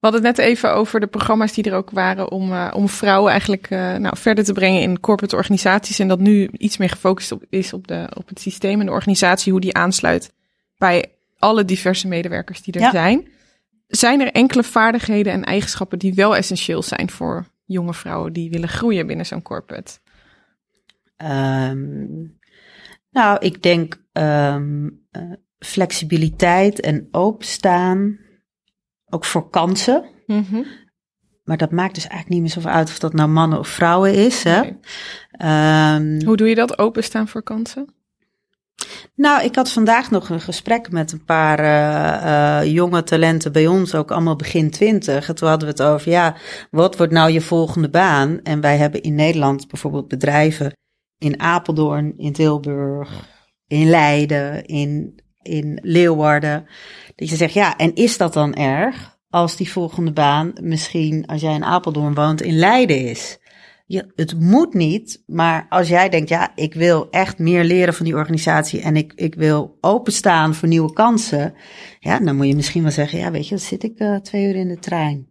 [0.00, 2.88] We hadden het net even over de programma's die er ook waren om, eh, om
[2.88, 5.98] vrouwen eigenlijk eh, nou, verder te brengen in corporate organisaties.
[5.98, 8.92] En dat nu iets meer gefocust op, is op, de, op het systeem en de
[8.92, 10.32] organisatie, hoe die aansluit
[10.78, 11.04] bij
[11.38, 12.90] alle diverse medewerkers die er Ja.
[12.90, 13.28] zijn.
[13.96, 18.68] Zijn er enkele vaardigheden en eigenschappen die wel essentieel zijn voor jonge vrouwen die willen
[18.68, 19.98] groeien binnen zo'n corporate?
[21.16, 22.06] Ehm,
[23.10, 25.22] nou, ik denk ehm, eh,
[25.58, 28.18] flexibiliteit en openstaan,
[29.06, 30.04] ook voor kansen.
[30.26, 30.62] Mhm.
[31.44, 34.14] Maar dat maakt dus eigenlijk niet meer zoveel uit of dat nou mannen of vrouwen
[34.14, 34.42] is.
[34.42, 34.60] Hè?
[34.60, 34.78] Nee.
[35.30, 36.78] Ehm, Hoe doe je dat?
[36.78, 37.94] Openstaan voor kansen?
[39.14, 43.66] Nou, ik had vandaag nog een gesprek met een paar eh, eh, jonge talenten bij
[43.66, 45.28] ons, ook allemaal begin twintig.
[45.28, 46.36] En toen hadden we het over, ja,
[46.70, 48.40] wat wordt nou je volgende baan?
[48.42, 50.72] En wij hebben in Nederland bijvoorbeeld bedrijven
[51.18, 53.28] in Apeldoorn, in Tilburg,
[53.66, 56.66] in Leiden, in, in Leeuwarden.
[57.14, 61.40] Dat je zegt, ja, en is dat dan erg als die volgende baan misschien, als
[61.40, 63.38] jij in Apeldoorn woont, in Leiden is?
[63.86, 68.04] Je, het moet niet, maar als jij denkt, ja, ik wil echt meer leren van
[68.04, 71.54] die organisatie en ik, ik wil openstaan voor nieuwe kansen,
[72.00, 74.44] ja, dan moet je misschien wel zeggen, ja, weet je, dan zit ik eh, twee
[74.46, 75.26] uur in de trein.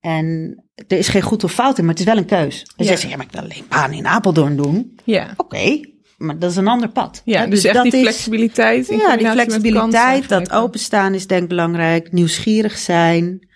[0.00, 0.56] En
[0.88, 2.62] er is geen goed of fout in, maar het is wel een keus.
[2.76, 2.90] En Ja.
[2.90, 4.98] zeggen, ja, maar ik wil alleen baan in Apeldoorn doen.
[5.04, 5.34] Ja.
[5.36, 5.80] Oké,
[6.18, 7.22] maar dat is een ander pad.
[7.24, 8.86] Ja, Hè, dus echt dat die flexibiliteit.
[8.88, 12.12] Ja, die flexibiliteit, dat openstaan is denk ik belangrijk.
[12.12, 13.48] Nieuwsgierig zijn.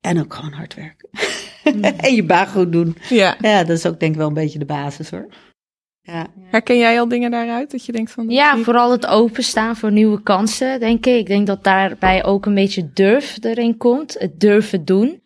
[0.00, 1.08] En ook gewoon hard werken.
[2.06, 2.96] en je baan goed doen.
[3.08, 3.36] Ja.
[3.40, 5.26] Ja, dat is ook denk ik wel een beetje de basis hoor.
[6.02, 6.26] Ja.
[6.50, 7.70] Herken jij al dingen daaruit?
[7.70, 8.28] Dat je denkt van...
[8.28, 11.16] Ja, die- vooral het openstaan voor nieuwe kansen, denk ik.
[11.18, 14.16] Ik denk dat daarbij ook een beetje durf erin komt.
[14.18, 15.22] Het durven doen.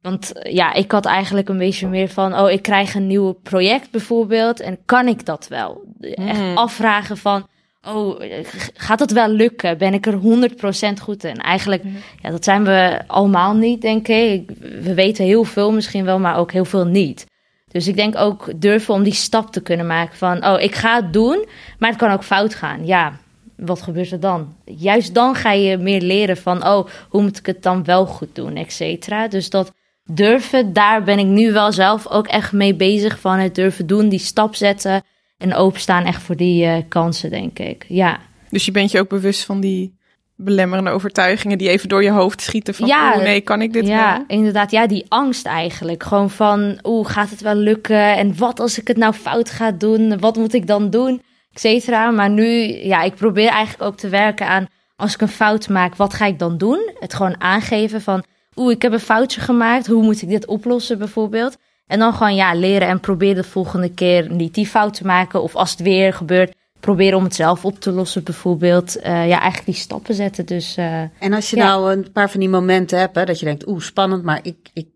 [0.00, 3.32] Want eh, ja, ik had eigenlijk een beetje meer van, oh, ik krijg een nieuw
[3.32, 4.60] project bijvoorbeeld.
[4.60, 5.82] En kan ik dat wel?
[6.00, 6.56] Echt Mm.
[6.56, 7.46] afvragen van,
[7.86, 9.78] oh, eh, gaat dat wel lukken?
[9.78, 11.36] Ben ik er 100% goed in?
[11.36, 11.82] Eigenlijk,
[12.22, 14.50] ja, dat zijn we allemaal niet, denk ik.
[14.82, 17.26] We weten heel veel misschien wel, maar ook heel veel niet.
[17.70, 20.94] Dus ik denk ook durven om die stap te kunnen maken van, oh, ik ga
[20.94, 21.46] het doen,
[21.78, 22.86] maar het kan ook fout gaan.
[22.86, 23.12] Ja,
[23.56, 24.54] wat gebeurt er dan?
[24.64, 28.34] Juist dan ga je meer leren van, oh, hoe moet ik het dan wel goed
[28.34, 29.28] doen, et cetera.
[29.28, 29.72] Dus dat
[30.04, 34.08] durven, daar ben ik nu wel zelf ook echt mee bezig van het durven doen,
[34.08, 35.02] die stap zetten
[35.38, 37.84] en openstaan echt voor die eh, kansen, denk ik.
[37.88, 38.20] Ja.
[38.50, 39.94] Dus je bent je ook bewust van die
[40.36, 43.86] belemmerende overtuigingen die even door je hoofd schieten van, Ja, oh nee, kan ik dit
[43.86, 44.24] ja, wel?
[44.38, 44.70] inderdaad.
[44.70, 46.02] Ja, die angst eigenlijk.
[46.02, 48.16] Gewoon van, oeh, gaat het wel lukken?
[48.16, 50.18] En wat als ik het nou fout ga doen?
[50.18, 51.22] Wat moet ik dan doen?
[51.52, 52.10] Et cetera.
[52.10, 52.46] Maar nu,
[52.84, 54.66] ja, ik probeer eigenlijk ook te werken aan,
[54.96, 56.90] als ik een fout maak, wat ga ik dan doen?
[56.98, 58.24] Het gewoon aangeven van,
[58.56, 59.86] oeh, ik heb een foutje gemaakt.
[59.86, 61.56] Hoe moet ik dit oplossen bijvoorbeeld?
[61.86, 65.42] En dan gewoon, ja, leren en proberen de volgende keer niet die fout te maken.
[65.42, 68.96] Of als het weer gebeurt, proberen om het zelf op te lossen bijvoorbeeld.
[68.96, 70.46] Eh, ja, eigenlijk die stappen zetten.
[70.46, 71.64] Dus eh, En als je Ja.
[71.64, 74.56] nou een paar van die momenten hebt, hè, dat je denkt, oeh, spannend, maar ik,
[74.72, 74.88] ik,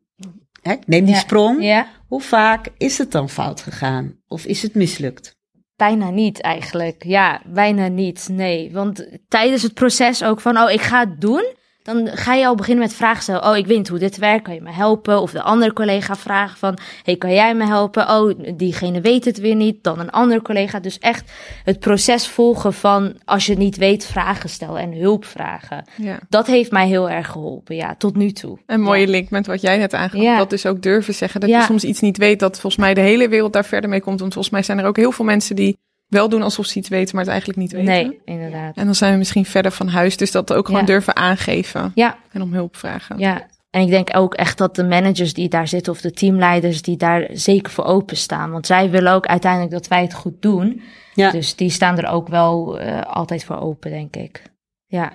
[0.63, 1.21] hè, ik neem die Ja.
[1.21, 1.63] sprong.
[1.63, 1.87] ja.
[2.09, 4.15] Hoe vaak is het dan fout gegaan?
[4.29, 5.39] Of is het mislukt?
[5.77, 7.05] Bijna niet eigenlijk.
[7.05, 8.29] Ja, bijna niet.
[8.33, 8.71] Nee.
[8.73, 11.45] Want tijdens het proces ook van, oh, ik ga het doen.
[11.83, 13.45] Dan ga je al beginnen met vragen stellen.
[13.45, 14.43] Oh, ik weet niet hoe dit werkt.
[14.45, 15.21] Kan je me helpen?
[15.21, 18.09] Of de andere collega vragen van, hey, kan jij me helpen?
[18.09, 19.83] Oh, diegene weet het weer niet.
[19.85, 20.81] Dan een andere collega.
[20.81, 21.33] Dus echt
[21.65, 25.85] het proces volgen van, als je het niet weet, vragen stellen en hulp vragen.
[25.97, 26.19] Ja.
[26.29, 28.59] Dat heeft mij heel erg geholpen, ja, tot nu toe.
[28.67, 29.11] Een mooie Ja.
[29.11, 30.21] link met wat jij net aangaf.
[30.21, 30.37] Ja.
[30.37, 31.41] Dat dus ook durven zeggen.
[31.41, 32.41] Dat je soms iets niet weet.
[32.41, 34.21] Dat volgens mij de hele wereld daar verder mee komt.
[34.21, 35.79] Want volgens mij zijn er ook heel veel mensen die
[36.11, 37.89] wel doen alsof ze iets weten, maar het eigenlijk niet weten.
[37.93, 38.77] Nee, inderdaad.
[38.77, 40.17] En dan zijn we misschien verder van huis.
[40.17, 40.87] Dus dat ook gewoon Ja.
[40.87, 41.93] durven aangeven.
[41.95, 43.19] Ja, En om hulp vragen.
[43.19, 46.83] Ja, en ik denk ook echt dat de managers die daar zitten of de teamleiders
[46.83, 48.51] die daar zeker voor openstaan.
[48.51, 50.83] Want zij willen ook uiteindelijk dat wij het goed doen.
[51.15, 51.31] Ja.
[51.31, 54.43] Dus die staan er ook wel eh, altijd voor open, denk ik.
[54.87, 55.13] Ja,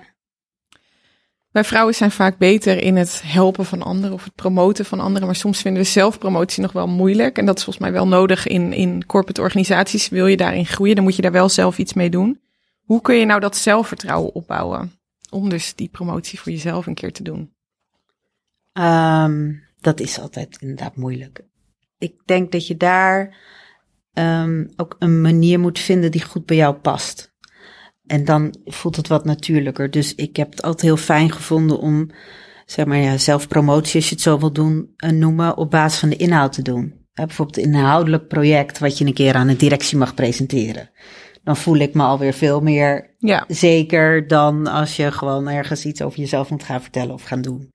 [1.56, 5.26] Wij vrouwen zijn vaak beter in het helpen van anderen of het promoten van anderen.
[5.26, 7.38] Maar soms vinden we zelfpromotie nog wel moeilijk.
[7.38, 10.08] En dat is volgens mij wel nodig in, in corporate organisaties.
[10.08, 12.40] Wil je daarin groeien, dan moet je daar wel zelf iets mee doen.
[12.84, 14.92] Hoe kun je nou dat zelfvertrouwen opbouwen?
[15.30, 17.52] Om dus die promotie voor jezelf een keer te doen.
[18.72, 21.40] Ehm, dat is altijd inderdaad moeilijk.
[21.98, 23.36] Ik denk dat je daar
[24.12, 27.34] ehm, ook een manier moet vinden die goed bij jou past.
[28.06, 29.90] En dan voelt het wat natuurlijker.
[29.90, 32.10] Dus ik heb het altijd heel fijn gevonden om,
[32.66, 36.08] zeg maar, ja, zelfpromotie, als je het zo wil doen, eh, noemen, op basis van
[36.08, 36.94] de inhoud te doen.
[37.14, 40.90] Bijvoorbeeld een inhoudelijk project wat je een keer aan een directie mag presenteren.
[41.44, 46.02] Dan voel ik me alweer veel meer Ja, zeker dan als je gewoon ergens iets
[46.02, 47.74] over jezelf moet gaan vertellen of gaan doen.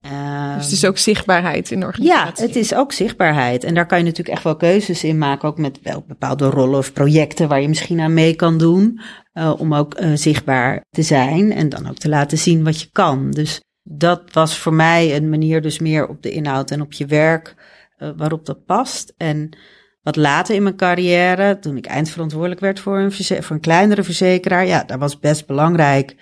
[0.00, 2.46] Ehm, dus het is ook zichtbaarheid in de ja, organisatie.
[2.46, 3.64] het is ook zichtbaarheid.
[3.64, 5.48] En daar kan je natuurlijk echt wel keuzes in maken.
[5.48, 9.00] Ook met wel bepaalde rollen of projecten waar je misschien aan mee kan doen.
[9.32, 12.88] eh, om ook eh, zichtbaar te zijn en dan ook te laten zien wat je
[12.92, 13.30] kan.
[13.30, 17.06] Dus dat was voor mij een manier dus meer op de inhoud en op je
[17.06, 17.54] werk
[17.96, 19.14] eh, waarop dat past.
[19.16, 19.56] En
[20.02, 24.66] wat later in mijn carrière, toen ik eindverantwoordelijk werd voor een, voor een kleinere verzekeraar.
[24.66, 26.16] Ja, daar was best belangrijk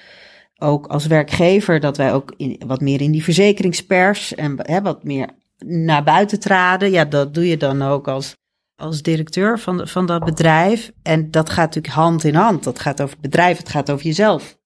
[0.59, 5.05] ook als werkgever dat wij ook in, wat meer in die verzekeringspers en hè, wat
[5.05, 5.29] meer
[5.59, 6.91] naar buiten traden.
[6.91, 8.37] Ja, dat doe je dan ook als
[8.79, 10.93] als directeur van, van dat bedrijf.
[11.03, 12.65] En dat gaat natuurlijk hand in hand.
[12.65, 14.59] Dat gaat over het bedrijf, het gaat over jezelf.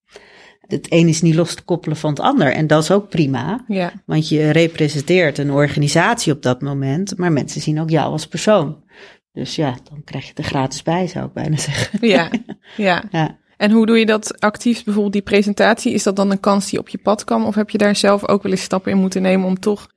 [0.60, 2.52] Het een is niet los te koppelen van het ander.
[2.52, 3.64] En dat is ook prima.
[3.68, 7.18] Ja, Want je representeert een organisatie op dat moment.
[7.18, 8.84] Maar mensen zien ook jou als persoon.
[9.32, 12.08] Dus ja, dan krijg je er gratis bij, zou ik bijna zeggen.
[12.08, 12.30] ja,
[12.76, 13.04] ja.
[13.10, 13.38] Ja.
[13.62, 15.92] En hoe doe je dat actief, bijvoorbeeld die presentatie?
[15.92, 17.44] Is dat dan een kans die op je pad kwam?
[17.44, 19.88] Of heb je daar zelf ook wel eens stappen in moeten nemen om toch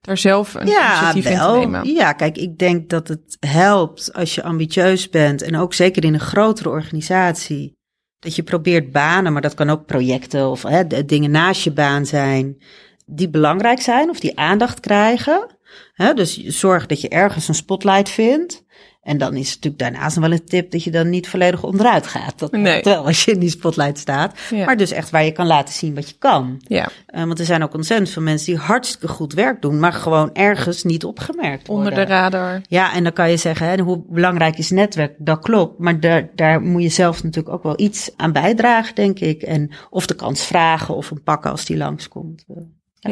[0.00, 1.58] daar zelf een initiatief in te wel.
[1.58, 1.92] nemen?
[1.94, 5.42] Ja, kijk, ik denk dat het helpt als je ambitieus bent.
[5.42, 7.76] En ook zeker in een grotere organisatie.
[8.18, 12.06] Dat je probeert banen, maar dat kan ook projecten of hè, dingen naast je baan
[12.06, 12.62] zijn.
[13.06, 15.46] Die belangrijk zijn of die aandacht krijgen.
[15.92, 18.64] Hè, dus zorg dat je ergens een spotlight vindt.
[19.08, 21.62] En dan is het natuurlijk daarnaast nog wel een tip dat je dan niet volledig
[21.64, 22.38] onderuit gaat.
[22.38, 22.82] Dat Nee.
[22.82, 24.38] wel als je in die spotlight staat.
[24.50, 24.64] Ja.
[24.64, 26.60] Maar dus echt waar je kan laten zien wat je kan.
[26.66, 29.92] Ja, Eh, want er zijn ook ontzettend veel mensen die hartstikke goed werk doen, maar
[29.92, 31.86] gewoon ergens niet opgemerkt worden.
[31.92, 32.60] onder de radar.
[32.68, 35.14] Ja, en dan kan je zeggen, hè, hoe belangrijk is netwerk?
[35.18, 39.18] Dat klopt, maar daar, daar moet je zelf natuurlijk ook wel iets aan bijdragen, denk
[39.18, 39.42] ik.
[39.42, 42.44] En of de kans vragen of een pakken als die langskomt.
[42.48, 42.56] Eh,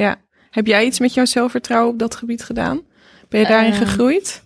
[0.01, 0.17] Ja.
[0.51, 2.81] Heb jij iets met jouw zelfvertrouwen op dat gebied gedaan?
[3.29, 4.45] Ben je daarin Eh, gegroeid?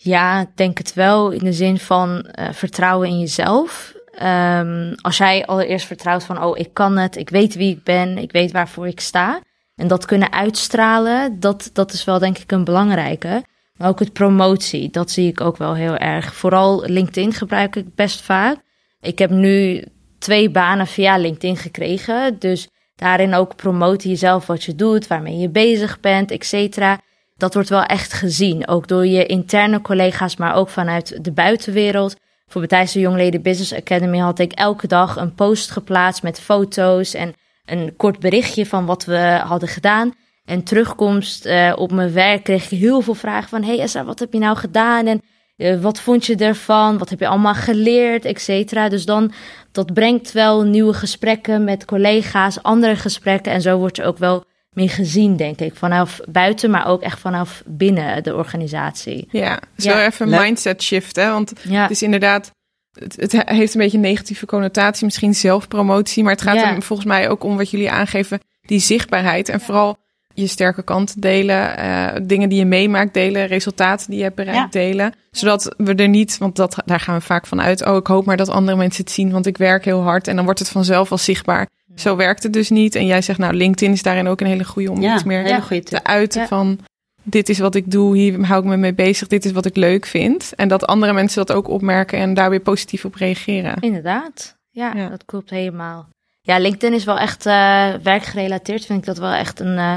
[0.00, 3.94] Ja, ik denk het wel in de zin van eh, vertrouwen in jezelf.
[4.12, 8.18] Ehm, als jij allereerst vertrouwt van, oh, ik kan het, ik weet wie ik ben,
[8.18, 9.40] ik weet waarvoor ik sta.
[9.74, 13.44] En dat kunnen uitstralen, dat, dat is wel denk ik een belangrijke.
[13.76, 16.34] Maar ook het promotie, dat zie ik ook wel heel erg.
[16.34, 18.56] Vooral LinkedIn gebruik ik best vaak.
[19.00, 19.84] Ik heb nu
[20.18, 22.38] twee banen via LinkedIn gekregen.
[22.38, 27.00] Dus daarin ook promoten jezelf wat je doet, waarmee je bezig bent, et cetera.
[27.38, 28.68] Dat wordt wel echt gezien.
[28.68, 32.16] Ook door je interne collega's, maar ook vanuit de buitenwereld.
[32.46, 37.32] Voor Young Lady Business Academy had ik elke dag een post geplaatst met foto's en
[37.64, 40.14] een kort berichtje van wat we hadden gedaan.
[40.44, 43.62] En terugkomst eh, op mijn werk kreeg ik heel veel vragen van...
[43.62, 45.06] Hey Esra, wat heb je nou gedaan?
[45.06, 45.22] En
[45.56, 46.98] eh, wat vond je ervan?
[46.98, 48.24] Wat heb je allemaal geleerd?
[48.24, 48.88] Et cetera.
[48.88, 49.32] Dus dan,
[49.72, 53.52] dat brengt wel nieuwe gesprekken met collega's, andere gesprekken.
[53.52, 55.74] En zo wordt je ook wel meer gezien, denk ik.
[55.74, 59.28] Vanaf buiten, maar ook echt vanaf binnen de organisatie.
[59.30, 60.06] Ja, zo Ja.
[60.06, 61.30] even een mindset shift, hè?
[61.30, 62.50] Want Ja, het is inderdaad...
[62.98, 66.22] Het, het heeft een beetje een negatieve connotatie, misschien zelfpromotie.
[66.22, 66.74] Maar het gaat Ja.
[66.74, 69.48] er volgens mij ook om wat jullie aangeven, die zichtbaarheid.
[69.48, 69.96] En vooral
[70.34, 74.72] je sterke kant delen, eh, dingen die je meemaakt delen, resultaten die je hebt bereikt
[74.72, 75.12] delen.
[75.30, 77.86] Zodat we er niet, want dat, daar gaan we vaak van uit.
[77.86, 80.28] Oh, ik hoop maar dat andere mensen het zien, want ik werk heel hard.
[80.28, 81.68] En dan wordt het vanzelf al zichtbaar.
[81.98, 82.94] Zo werkt het dus niet.
[82.94, 85.46] En jij zegt, nou, LinkedIn is daarin ook een hele goede om ja, iets meer
[85.46, 85.60] Ja.
[85.80, 86.78] te uiten van
[87.22, 89.76] dit is wat ik doe, hier hou ik me mee bezig, dit is wat ik
[89.76, 90.52] leuk vind.
[90.56, 93.74] En dat andere mensen dat ook opmerken en daar weer positief op reageren.
[93.80, 94.56] inderdaad.
[94.70, 95.08] Ja, Ja.
[95.08, 96.08] dat klopt helemaal.
[96.40, 98.84] Ja, LinkedIn is wel echt eh, werkgerelateerd.
[98.86, 99.96] Vind ik dat wel echt een eh,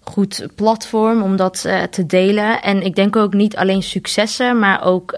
[0.00, 2.62] goed platform om dat eh, te delen.
[2.62, 5.12] En ik denk ook niet alleen successen, maar ook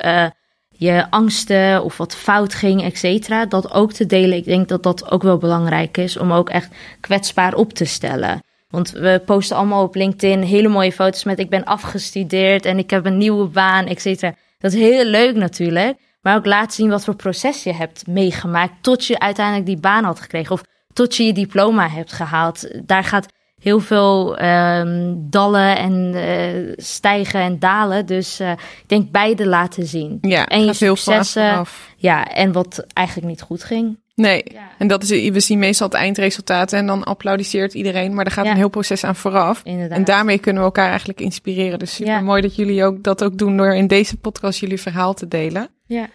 [0.84, 3.46] je angsten of wat fout ging, et cetera.
[3.46, 4.36] Dat ook te delen.
[4.36, 8.42] Ik denk dat dat ook wel belangrijk is om ook echt kwetsbaar op te stellen.
[8.68, 12.90] Want we posten allemaal op LinkedIn hele mooie foto's met ik ben afgestudeerd en ik
[12.90, 14.34] heb een nieuwe baan, et cetera.
[14.58, 15.98] Dat is heel leuk natuurlijk.
[16.22, 20.04] Maar ook laten zien wat voor proces je hebt meegemaakt tot je uiteindelijk die baan
[20.04, 20.52] had gekregen.
[20.52, 20.62] Of
[20.92, 22.68] tot je je diploma hebt gehaald.
[22.86, 23.26] Daar gaat
[23.64, 28.06] heel veel ehm, dallen en eh, stijgen en dalen.
[28.06, 30.18] Dus eh, ik denk beide laten zien.
[30.20, 31.64] Ja, En je successen.
[31.96, 34.02] Ja, en wat eigenlijk niet goed ging.
[34.14, 34.68] Nee, Ja.
[34.78, 38.14] en dat is, we zien meestal het eindresultaat en dan applaudisseert iedereen.
[38.14, 38.50] Maar er gaat Ja.
[38.50, 39.60] een heel proces aan vooraf.
[39.64, 39.98] Inderdaad.
[39.98, 41.78] En daarmee kunnen we elkaar eigenlijk inspireren.
[41.78, 42.20] Dus super Ja.
[42.20, 45.68] mooi dat jullie ook dat ook doen door in deze podcast jullie verhaal te delen.
[45.86, 46.06] Ja.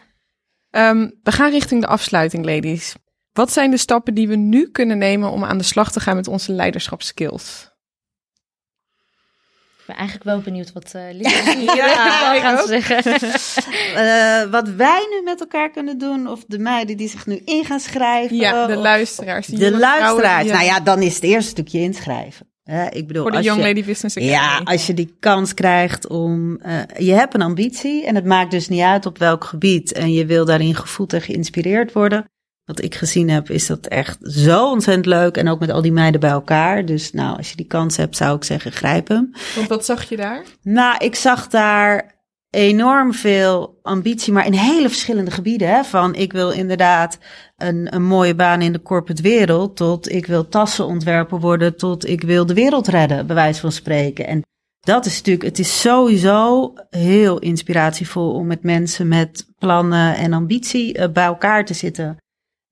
[0.70, 2.96] Ehm, we gaan richting de afsluiting, ladies.
[3.40, 6.16] Wat zijn de stappen die we nu kunnen nemen om aan de slag te gaan
[6.16, 7.70] met onze leiderschapskills?
[9.78, 13.04] Ik ben eigenlijk wel benieuwd wat uh, Lisa Ja, ik gaat zeggen.
[13.96, 17.66] Eh, wat wij nu met elkaar kunnen doen, of de meiden die zich nu in
[17.66, 18.36] gaan schrijven.
[18.38, 19.48] Ja, de of luisteraars.
[19.48, 20.48] die de luisteraars.
[20.48, 22.48] Nou eh, ja, dan is het eerste stukje inschrijven.
[22.64, 24.38] Hè, ik bedoel, Voor de als Young je, Lady Business Academy.
[24.38, 26.58] Ja, als je die kans krijgt om.
[26.62, 29.92] eh, je hebt een ambitie en het maakt dus niet uit op welk gebied.
[29.92, 32.26] En je wil daarin gevoeld en geïnspireerd worden.
[32.70, 35.38] Wat ik gezien heb, is dat echt zo ontzettend leuk.
[35.38, 36.86] En ook met al die meiden bij elkaar.
[36.86, 39.32] Dus nou, als je die kans hebt, zou ik zeggen, grijp hem.
[39.56, 40.44] Want wat zag je daar?
[40.62, 42.16] Nou, ik zag daar
[42.50, 45.68] enorm veel ambitie, maar in hele verschillende gebieden.
[45.68, 45.84] Hè?
[45.84, 47.18] Van ik wil inderdaad
[47.58, 52.08] een, een mooie baan in de corporate wereld, tot ik wil tassen ontwerpen worden, tot
[52.08, 54.28] ik wil de wereld redden, bij wijze van spreken.
[54.28, 54.42] En
[54.80, 60.94] dat is natuurlijk, het is sowieso heel inspiratievol om met mensen met plannen en ambitie
[60.94, 62.18] eh, bij elkaar te zitten.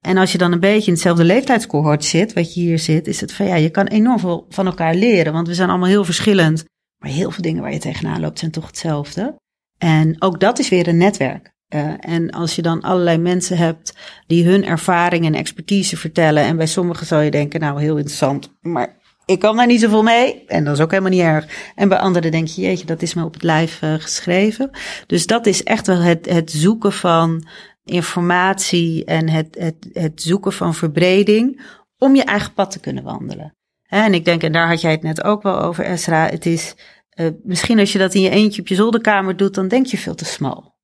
[0.08, 3.22] En als je dan een beetje in hetzelfde leeftijdscohort zit, wat je hier zit, is
[3.22, 6.04] het van ja, je kan enorm veel van elkaar leren, want we zijn allemaal heel
[6.04, 6.66] verschillend.
[6.98, 9.36] Maar heel veel dingen waar je tegenaan loopt zijn toch hetzelfde.
[9.78, 11.52] En ook dat is weer een netwerk.
[11.76, 13.98] Uh, en als je dan allerlei mensen hebt
[14.28, 16.44] die hun ervaring en expertise vertellen.
[16.44, 20.04] En bij sommigen zou je denken, nou heel interessant, maar ik kan daar niet zoveel
[20.04, 20.44] mee.
[20.46, 21.72] En dat is ook helemaal niet erg.
[21.76, 24.70] En bij anderen denk je, jeetje, dat is me op het lijf uh, geschreven.
[25.08, 27.48] Dus dat is echt wel het, het zoeken van
[27.88, 31.62] informatie en het, het, het zoeken van verbreding
[31.98, 33.56] om je eigen pad te kunnen wandelen.
[33.84, 36.28] En ik denk, en daar had jij het net ook wel over, Esra.
[36.30, 36.76] Het is
[37.16, 39.98] uh, misschien als je dat in je eentje op je zolderkamer doet, dan denk je
[39.98, 40.76] veel te smal.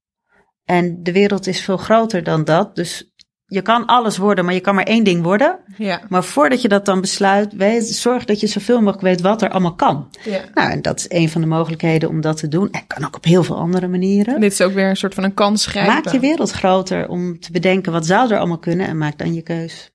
[0.63, 2.75] En de wereld is veel groter dan dat.
[2.75, 3.11] Dus
[3.53, 5.59] je kan alles worden, maar je kan maar één ding worden.
[5.77, 6.01] Ja.
[6.09, 9.49] Maar voordat je dat dan besluit, weet, zorg dat je zoveel mogelijk weet wat er
[9.49, 10.09] allemaal kan.
[10.23, 10.39] Ja.
[10.53, 12.71] Nou, en dat is een van de mogelijkheden om dat te doen.
[12.71, 14.39] En kan ook op heel veel andere manieren.
[14.39, 15.93] Dit is ook weer een soort van een kans grijpen.
[15.93, 19.33] Maak je wereld groter om te bedenken wat zou er allemaal kunnen en maak dan
[19.33, 19.91] je keus.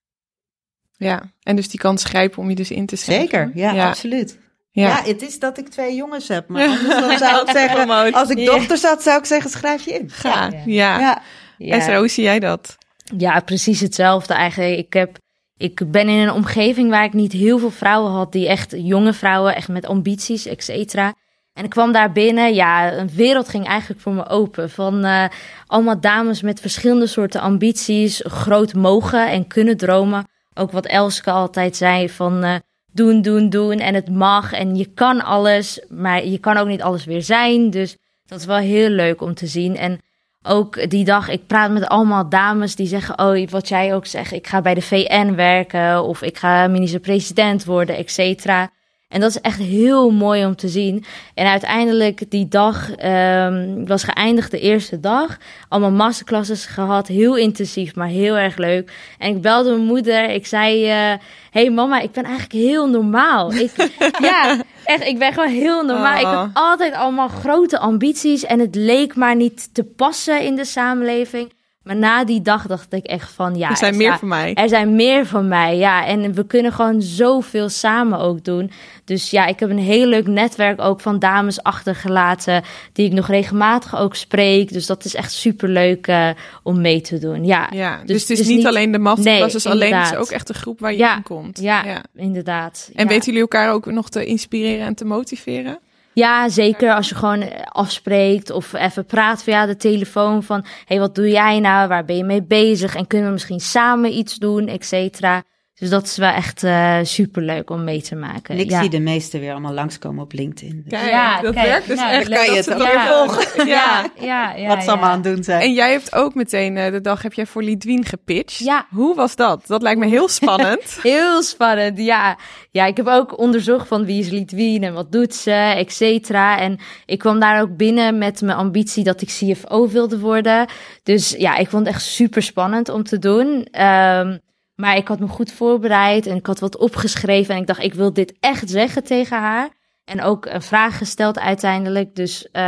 [0.97, 3.15] Ja, en dus die kans grijpen om je dus in te zetten.
[3.15, 3.87] Zeker, ja, Ja.
[3.87, 4.37] absoluut.
[4.71, 4.87] Ja.
[4.87, 5.01] Ja.
[5.03, 6.47] het is dat ik twee jongens heb.
[6.47, 9.91] Maar anders dan zou ik zeggen, als ik dochters had, zou ik zeggen, schrijf je
[9.93, 10.09] in.
[10.09, 10.45] Ga.
[10.45, 10.61] Ja.
[10.65, 10.99] Ja.
[10.99, 11.21] Ja,
[11.57, 11.75] Ja.
[11.75, 12.77] Esra, hoe zie jij dat?
[13.17, 14.77] Ja, precies hetzelfde eigenlijk.
[14.77, 15.17] Ik, heb,
[15.57, 19.13] ik ben in een omgeving waar ik niet heel veel vrouwen had, die echt jonge
[19.13, 21.13] vrouwen, echt met ambities, et cetera.
[21.53, 24.69] En ik kwam daar binnen, ja, een wereld ging eigenlijk voor me open.
[24.69, 25.25] Van eh,
[25.65, 30.27] allemaal dames met verschillende soorten ambities, groot mogen en kunnen dromen.
[30.53, 32.55] Ook wat Elske altijd zei van eh,
[32.91, 36.81] doen, doen, doen en het mag en je kan alles, maar je kan ook niet
[36.81, 37.69] alles weer zijn.
[37.69, 39.77] Dus dat is wel heel leuk om te zien.
[39.77, 39.99] En
[40.43, 44.31] ook die dag, ik praat met allemaal dames die zeggen: Oh, wat jij ook zegt,
[44.31, 48.69] ik ga bij de VN werken of ik ga minister-president worden, et cetera.
[49.09, 51.03] En dat is echt heel mooi om te zien.
[51.33, 55.37] En uiteindelijk die dag ehm, was geëindigd, de eerste dag.
[55.69, 58.91] Allemaal masterclasses gehad, heel intensief, maar heel erg leuk.
[59.17, 60.85] En ik belde mijn moeder, ik zei...
[60.89, 61.13] eh
[61.51, 63.53] hey mama, ik ben eigenlijk heel normaal.
[63.53, 63.71] Ik,
[64.21, 66.17] ja, echt, ik ben gewoon heel normaal.
[66.19, 66.41] Ik Oh.
[66.41, 71.51] heb altijd allemaal grote ambities en het leek maar niet te passen in de samenleving.
[71.89, 74.53] Maar na die dag dacht ik echt van ja, er zijn er meer voor mij.
[74.53, 76.05] er zijn meer van mij, ja.
[76.05, 78.71] En we kunnen gewoon zoveel samen ook doen.
[79.05, 82.63] Dus ja, ik heb een heel leuk netwerk ook van dames achtergelaten...
[82.93, 84.73] die ik nog regelmatig ook spreek.
[84.73, 86.29] Dus dat is echt superleuk eh
[86.63, 87.69] om mee te doen, ja.
[87.73, 90.29] Ja, dus, Dus het is niet, niet- alleen de masterclasses Nee, alleen, het is ook
[90.31, 91.59] echt een groep waar je Ja, in komt.
[91.61, 92.89] Ja, inderdaad.
[92.93, 93.09] En ja.
[93.09, 95.79] weten jullie elkaar ook nog te inspireren en te motiveren?
[96.13, 100.65] Ja, zeker als je gewoon eh, afspreekt of even praat via de telefoon van...
[100.85, 101.87] hey, wat doe jij nou?
[101.87, 102.95] Waar ben je mee bezig?
[102.95, 105.43] En kunnen we misschien samen iets doen, et cetera.
[105.79, 108.55] Dus dat is wel echt eh superleuk om mee te maken.
[108.55, 108.79] en ik ja.
[108.81, 110.85] zie de meesten weer allemaal langskomen op LinkedIn.
[110.87, 112.29] Kijk, Ja, dat kijk, werkt dus nou, echt.
[112.29, 113.67] dan kan je het ze ook weer volgen.
[113.67, 114.05] Ja.
[114.19, 115.61] ja, ja, wat ze allemaal aan het doen zijn.
[115.61, 118.57] En jij hebt ook meteen eh, de dag heb jij voor Lidwien gepitcht.
[118.57, 118.85] Ja.
[118.89, 119.67] Hoe was dat?
[119.67, 120.99] Dat lijkt me heel spannend.
[121.01, 122.37] Heel spannend, ja.
[122.71, 126.59] Ja, ik heb ook onderzocht van wie is Litwien en wat doet ze, et cetera.
[126.59, 130.67] En ik kwam daar ook binnen met mijn ambitie dat ik CFO wilde worden.
[131.03, 133.67] Dus ja, ik vond het echt super spannend om te doen.
[133.71, 134.37] Ehm,
[134.79, 137.55] maar ik had me goed voorbereid en ik had wat opgeschreven.
[137.55, 139.69] En ik dacht, ik wil dit echt zeggen tegen haar.
[140.05, 142.15] En ook een vraag gesteld uiteindelijk.
[142.15, 142.61] Dus eh,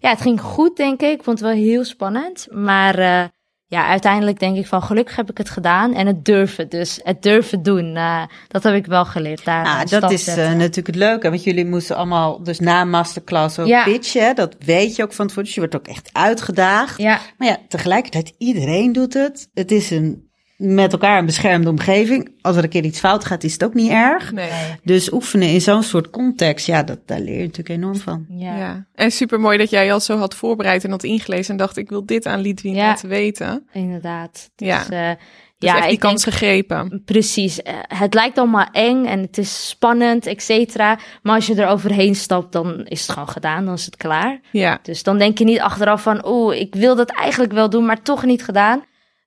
[0.00, 1.10] ja, het ging goed, denk ik.
[1.12, 2.46] Ik vond het wel heel spannend.
[2.50, 3.24] Maar eh,
[3.66, 5.94] ja, uiteindelijk denk ik van gelukkig heb ik het gedaan.
[5.94, 7.00] En het durven dus.
[7.02, 7.96] Het durven doen.
[7.96, 9.64] eh, dat heb ik wel geleerd daar.
[9.66, 11.30] Ah, dat is natuurlijk het leuke.
[11.30, 13.84] Want jullie moesten allemaal dus na masterclass ook Ja.
[13.84, 14.34] pitchen.
[14.34, 15.44] Dat weet je ook van tevoren.
[15.44, 16.98] Dus je wordt ook echt uitgedaagd.
[16.98, 19.48] Ja, Maar ja, tegelijkertijd, iedereen doet het.
[19.54, 20.30] Het is een,
[20.64, 22.32] met elkaar een beschermde omgeving.
[22.40, 24.32] Als er een keer iets fout gaat, is het ook niet erg.
[24.32, 24.50] Nee.
[24.82, 28.26] Dus oefenen in zo'n soort context, ja, dat, daar leer je natuurlijk enorm van.
[28.28, 28.56] ja.
[28.56, 28.86] Ja.
[28.94, 31.88] En super mooi dat jij al zo had voorbereid en had ingelezen en dacht ik
[31.88, 32.86] wil dit aan Lidwien Ja.
[32.86, 33.66] laten weten.
[33.72, 34.50] inderdaad.
[34.56, 34.88] Dus, Ja.
[34.90, 35.16] eh,
[35.58, 37.02] Dus ja, echt die ik kans denk- gegrepen.
[37.04, 37.62] Precies.
[37.62, 40.98] Eh, Het lijkt allemaal eng en het is spannend, et cetera.
[41.22, 43.64] Maar als je er overheen stapt, dan is het gewoon gedaan.
[43.64, 44.40] Dan is het klaar.
[44.52, 44.78] Ja.
[44.82, 46.26] Dus dan denk je niet achteraf van...
[46.26, 48.82] oeh, ik wil dat eigenlijk wel doen, maar toch niet gedaan.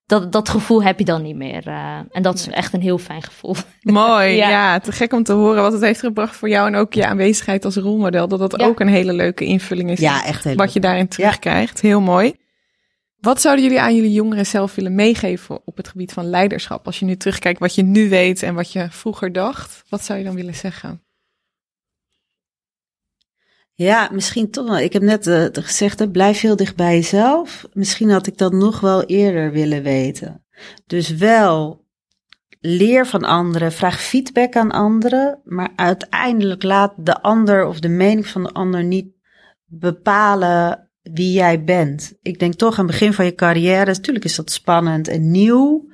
[0.06, 1.68] Dat, dat gevoel heb je dan niet meer.
[1.68, 3.56] eh, en dat is echt een heel fijn gevoel.
[3.82, 4.50] Mooi, ja.
[4.50, 4.80] Ja.
[4.80, 7.66] Te gek om te horen wat het heeft gebracht voor jou en ook je aanwezigheid
[7.66, 8.28] als rolmodel.
[8.28, 8.66] Dat dat Ja.
[8.68, 10.00] ook een hele leuke invulling is.
[10.00, 11.82] Ja, echt heel Wat je daarin terugkrijgt.
[11.82, 12.36] Heel mooi.
[13.20, 16.86] Wat zouden jullie aan jullie jongeren zelf willen meegeven op het gebied van leiderschap?
[16.86, 19.84] Als je nu terugkijkt wat je nu weet en wat je vroeger dacht.
[19.90, 21.04] Wat zou je dan willen zeggen?
[23.78, 24.78] Ja, misschien toch wel.
[24.78, 27.68] Ik heb net eh, gezegd, hè, blijf heel dicht bij jezelf.
[27.74, 30.46] Misschien had ik dat nog wel eerder willen weten.
[30.86, 31.86] Dus wel
[32.60, 38.28] leer van anderen, vraag feedback aan anderen, maar uiteindelijk laat de ander of de mening
[38.28, 39.08] van de ander niet
[39.66, 42.14] bepalen wie jij bent.
[42.22, 45.88] Ik denk toch aan het begin van je carrière, natuurlijk is dat spannend en nieuw.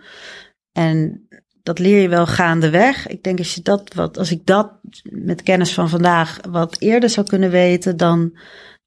[0.71, 1.27] En
[1.63, 3.07] dat leer je wel gaandeweg.
[3.07, 4.71] Ik denk als je dat wat, als ik dat
[5.03, 8.37] met kennis van vandaag wat eerder zou kunnen weten, dan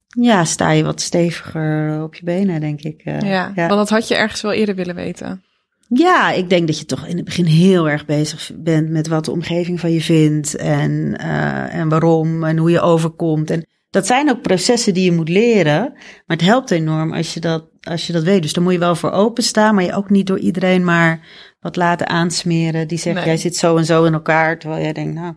[0.09, 3.05] ja, sta je wat steviger op je benen, denk ik.
[3.05, 5.43] Uh, ja, want dat had je ergens wel eerder willen weten.
[5.89, 9.25] Ja, ik denk dat je toch in het begin heel erg bezig bent met wat
[9.25, 13.51] de omgeving van je vindt en, uh, en waarom en hoe je overkomt.
[13.51, 15.93] En dat zijn ook processen die je moet leren,
[16.27, 18.43] maar het helpt enorm als je dat, als je dat weet.
[18.43, 21.21] Dus daar moet je wel voor openstaan, maar je ook niet door iedereen maar
[21.65, 22.89] wat laten aansmeren.
[22.89, 25.35] Die zegt, jij zit zo en zo in elkaar, terwijl jij denkt, nou...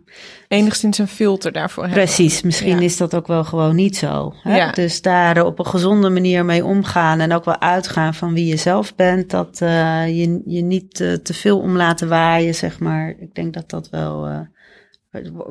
[0.47, 2.03] Enigszins een filter daarvoor hebben.
[2.03, 4.33] Precies, misschien is dat ook wel gewoon niet zo.
[4.41, 4.57] Hè?
[4.57, 4.71] Ja.
[4.71, 8.55] Dus daar op een gezonde manier mee omgaan en ook wel uitgaan van wie je
[8.55, 9.29] zelf bent.
[9.29, 13.15] Dat uh, je, je niet uh, te veel om laten waaien, zeg maar.
[13.19, 14.27] Ik denk dat dat wel...
[14.27, 14.39] Uh,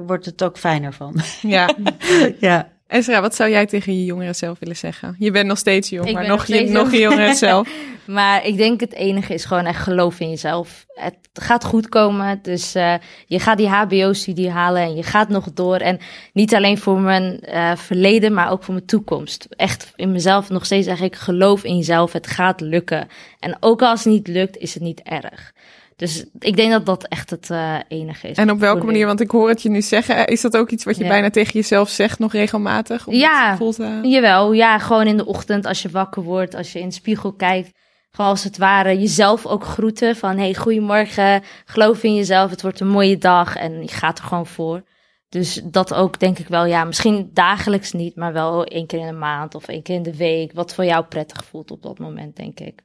[0.06, 1.20] wordt het ook fijner van.
[1.42, 1.70] Ja.
[2.38, 2.68] ja.
[2.86, 5.16] Esra, wat zou jij tegen je jongeren zelf willen zeggen?
[5.18, 7.68] Je bent nog steeds jong, maar nog, je, nog een jongere zelf.
[8.06, 10.86] maar ik denk het enige is gewoon echt geloof in jezelf.
[10.94, 12.94] Het gaat goed komen, dus uh,
[13.26, 15.76] je gaat die HBO-studie halen en je gaat nog door.
[15.76, 15.98] En
[16.32, 19.46] niet alleen voor mijn uh, verleden, maar ook voor mijn toekomst.
[19.50, 23.08] Echt in mezelf nog steeds zeg ik, geloof in jezelf, het gaat lukken.
[23.40, 25.52] En ook als het niet lukt, is het niet erg.
[25.96, 28.36] Dus ik denk dat dat echt het uh, enige is.
[28.36, 30.84] En op welke manier, want ik hoor het je nu zeggen, is dat ook iets
[30.84, 33.06] wat je bijna tegen jezelf zegt nog regelmatig?
[33.10, 34.00] Ja, te...
[34.02, 34.52] jawel.
[34.52, 37.70] Ja, gewoon in de ochtend als je wakker wordt, als je in de spiegel kijkt.
[38.10, 42.80] Gewoon als het ware jezelf ook groeten van hey, goedemorgen, geloof in jezelf, het wordt
[42.80, 44.82] een mooie dag en je gaat er gewoon voor.
[45.28, 49.06] Dus dat ook denk ik wel, ja, misschien dagelijks niet, maar wel één keer in
[49.06, 50.52] de maand of één keer in de week.
[50.52, 52.82] Wat voor jou prettig voelt op dat moment, denk ik.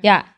[0.00, 0.35] ja.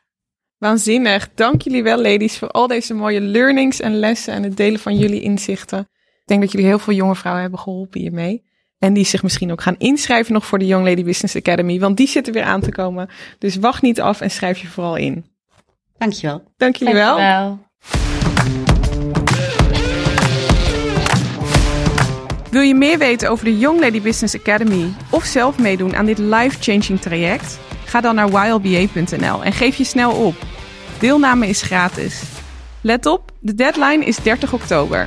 [0.58, 1.28] Waanzinnig.
[1.34, 4.96] Dank jullie wel, ladies, voor al deze mooie learnings en lessen en het delen van
[4.96, 5.78] jullie inzichten.
[5.78, 8.46] Ik denk dat jullie heel veel jonge vrouwen hebben geholpen hiermee.
[8.78, 11.96] En die zich misschien ook gaan inschrijven nog voor de Young Lady Business Academy, want
[11.96, 13.08] die zitten weer aan te komen.
[13.38, 15.24] Dus wacht niet af en schrijf je vooral in.
[15.98, 16.42] Dankjewel.
[16.56, 17.16] Dank jullie wel.
[17.16, 17.66] Dankjewel.
[22.50, 26.18] Wil je meer weten over de Young Lady Business Academy of zelf meedoen aan dit
[26.18, 27.58] life-changing traject?
[27.88, 30.34] Ga dan naar ylba.nl en geef je snel op.
[30.98, 32.22] Deelname is gratis.
[32.80, 35.06] Let op, de deadline is 30 oktober.